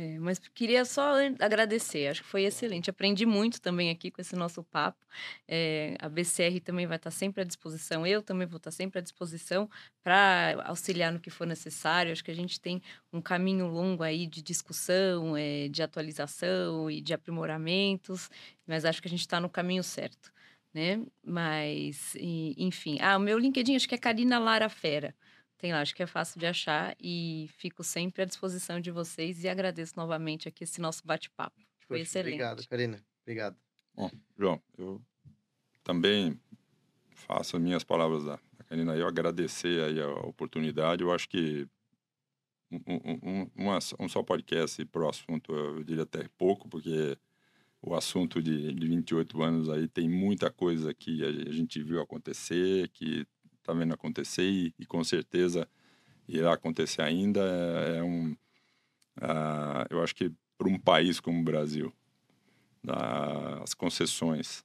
[0.00, 2.88] É, mas queria só agradecer, acho que foi excelente.
[2.88, 5.04] Aprendi muito também aqui com esse nosso papo.
[5.48, 9.02] É, a BCR também vai estar sempre à disposição, eu também vou estar sempre à
[9.02, 9.68] disposição
[10.04, 12.12] para auxiliar no que for necessário.
[12.12, 12.80] Acho que a gente tem
[13.12, 18.30] um caminho longo aí de discussão, é, de atualização e de aprimoramentos,
[18.64, 20.32] mas acho que a gente está no caminho certo.
[20.72, 21.04] Né?
[21.24, 22.14] Mas,
[22.56, 22.98] enfim.
[23.00, 25.12] Ah, o meu LinkedIn acho que é Karina Lara Fera.
[25.58, 29.42] Tem lá, acho que é fácil de achar e fico sempre à disposição de vocês
[29.42, 31.60] e agradeço novamente aqui esse nosso bate-papo.
[31.80, 32.34] Foi excelente.
[32.34, 33.04] Obrigado, Karina.
[33.22, 33.56] Obrigado.
[33.92, 35.02] Bom, João, eu
[35.82, 36.40] também
[37.10, 41.02] faço as minhas palavras da, da Karina eu agradecer aí a oportunidade.
[41.02, 41.66] Eu acho que
[42.70, 47.18] um, um, um, um só podcast para o assunto, eu diria até pouco, porque
[47.82, 52.88] o assunto de, de 28 anos aí tem muita coisa que a gente viu acontecer,
[52.88, 53.26] que
[53.68, 55.68] está vendo acontecer e, e, com certeza
[56.26, 57.40] irá acontecer ainda.
[57.40, 58.32] É, é um,
[59.20, 61.92] uh, eu acho que para um país como o Brasil,
[62.86, 64.64] uh, as concessões,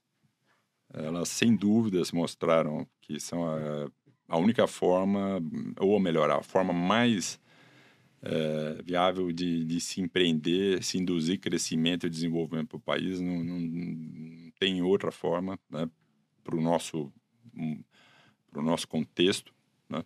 [0.92, 3.90] elas sem dúvidas mostraram que são a,
[4.28, 5.40] a única forma,
[5.78, 7.38] ou melhor, a forma mais
[8.22, 13.20] é, viável de, de, se empreender, se induzir crescimento e desenvolvimento para o país.
[13.20, 15.90] Não, não, não, tem outra forma né,
[16.42, 17.12] para o nosso
[18.54, 19.52] para o nosso contexto
[19.88, 20.04] né?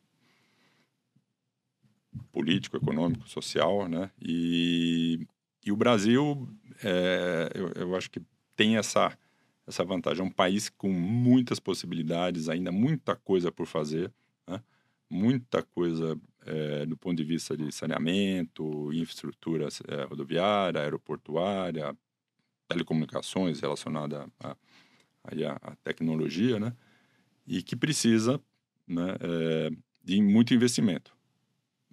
[2.33, 4.11] político, econômico, social, né?
[4.21, 5.27] E,
[5.65, 6.49] e o Brasil,
[6.83, 8.23] é, eu, eu acho que
[8.57, 9.17] tem essa
[9.67, 10.23] essa vantagem.
[10.23, 14.11] É um país com muitas possibilidades, ainda muita coisa por fazer,
[14.47, 14.63] né?
[15.11, 21.95] muita coisa é, do ponto de vista de saneamento, infraestrutura é, rodoviária, aeroportuária,
[22.67, 24.57] telecomunicações relacionada a,
[25.25, 26.75] a, a tecnologia, né?
[27.49, 28.41] E que precisa
[28.87, 29.71] né, é,
[30.05, 31.17] de muito investimento.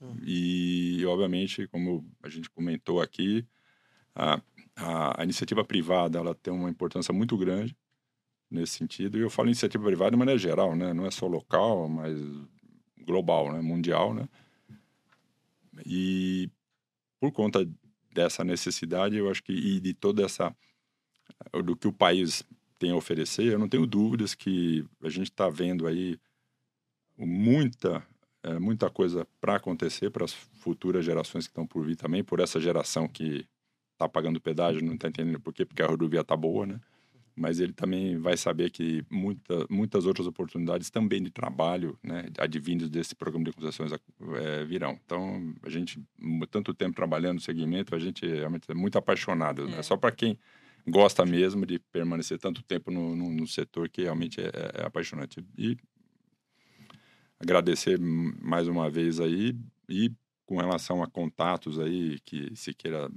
[0.02, 0.18] Uhum.
[0.22, 3.46] E, obviamente, como a gente comentou aqui,
[4.14, 4.42] a,
[4.76, 7.76] a, a, iniciativa privada ela tem uma importância muito grande
[8.52, 9.18] nesse sentido.
[9.18, 10.94] E eu falo iniciativa privada de maneira geral, né?
[10.94, 12.20] não é só local, mas
[13.06, 13.62] global, né?
[13.62, 14.14] mundial.
[14.14, 14.28] Né?
[15.86, 16.50] E
[17.20, 17.68] por conta
[18.14, 20.56] dessa necessidade, eu acho que e de toda essa
[21.64, 22.44] do que o país
[22.78, 26.20] tem a oferecer, eu não tenho dúvidas que a gente está vendo aí
[27.18, 28.06] muita
[28.46, 32.40] é, muita coisa para acontecer para as futuras gerações que estão por vir também, por
[32.40, 33.48] essa geração que
[33.94, 36.80] está pagando pedágio, não está entendendo por quê, porque a rodovia está boa, né?
[37.36, 42.90] Mas ele também vai saber que muita, muitas outras oportunidades também de trabalho, né, advindos
[42.90, 44.98] desse programa de concessões é, virão.
[45.06, 46.02] Então, a gente,
[46.50, 49.66] tanto tempo trabalhando no segmento, a gente realmente é muito apaixonado.
[49.66, 49.74] Né?
[49.74, 49.76] É.
[49.78, 49.84] Né?
[49.84, 50.40] Só para quem
[50.88, 54.52] gosta mesmo de permanecer tanto tempo no, no, no setor que realmente é,
[54.82, 55.44] é, apaixonante.
[55.58, 55.78] E
[57.40, 59.56] agradecer mais uma vez aí
[59.90, 60.12] e
[60.46, 63.10] com relação a contatos aí que se queira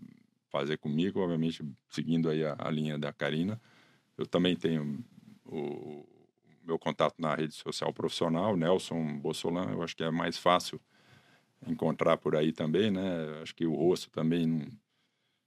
[0.50, 3.60] fazer comigo, obviamente seguindo aí a, a linha da Karina,
[4.16, 5.04] eu também tenho
[5.44, 6.06] o
[6.64, 10.80] meu contato na rede social profissional, Nelson Bossolan, eu acho que é mais fácil
[11.66, 13.40] encontrar por aí também, né?
[13.42, 14.66] Acho que o rosto também não,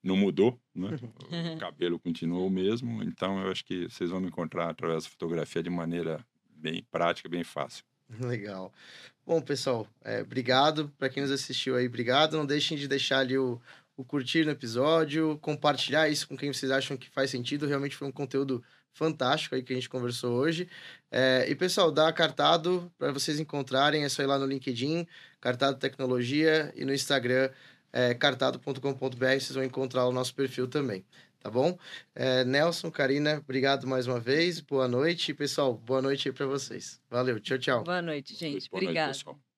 [0.04, 0.90] não mudou, né?
[1.56, 5.10] O cabelo continuou o mesmo, então eu acho que vocês vão me encontrar através da
[5.10, 6.26] fotografia de maneira
[6.56, 7.84] bem prática, bem fácil.
[8.20, 8.74] Legal.
[9.26, 12.38] Bom, pessoal, é, obrigado para quem nos assistiu aí, obrigado.
[12.38, 13.62] Não deixem de deixar ali o,
[13.96, 17.68] o curtir no episódio, compartilhar isso com quem vocês acham que faz sentido.
[17.68, 18.64] Realmente foi um conteúdo
[18.94, 20.68] fantástico aí que a gente conversou hoje.
[21.10, 25.08] É, e, pessoal, dá cartado para vocês encontrarem, é só ir lá no LinkedIn,
[25.40, 27.50] Cartado Tecnologia, e no Instagram,
[27.92, 31.06] é, cartado.com.br, vocês vão encontrar o nosso perfil também.
[31.40, 31.76] Tá bom?
[32.14, 34.60] É, Nelson, Karina, obrigado mais uma vez.
[34.60, 35.34] Boa noite.
[35.34, 37.02] Pessoal, boa noite aí para vocês.
[37.10, 37.40] Valeu.
[37.40, 37.84] Tchau, tchau.
[37.84, 38.70] Boa noite, gente.
[38.70, 39.08] Boa Obrigado.
[39.08, 39.51] Noite,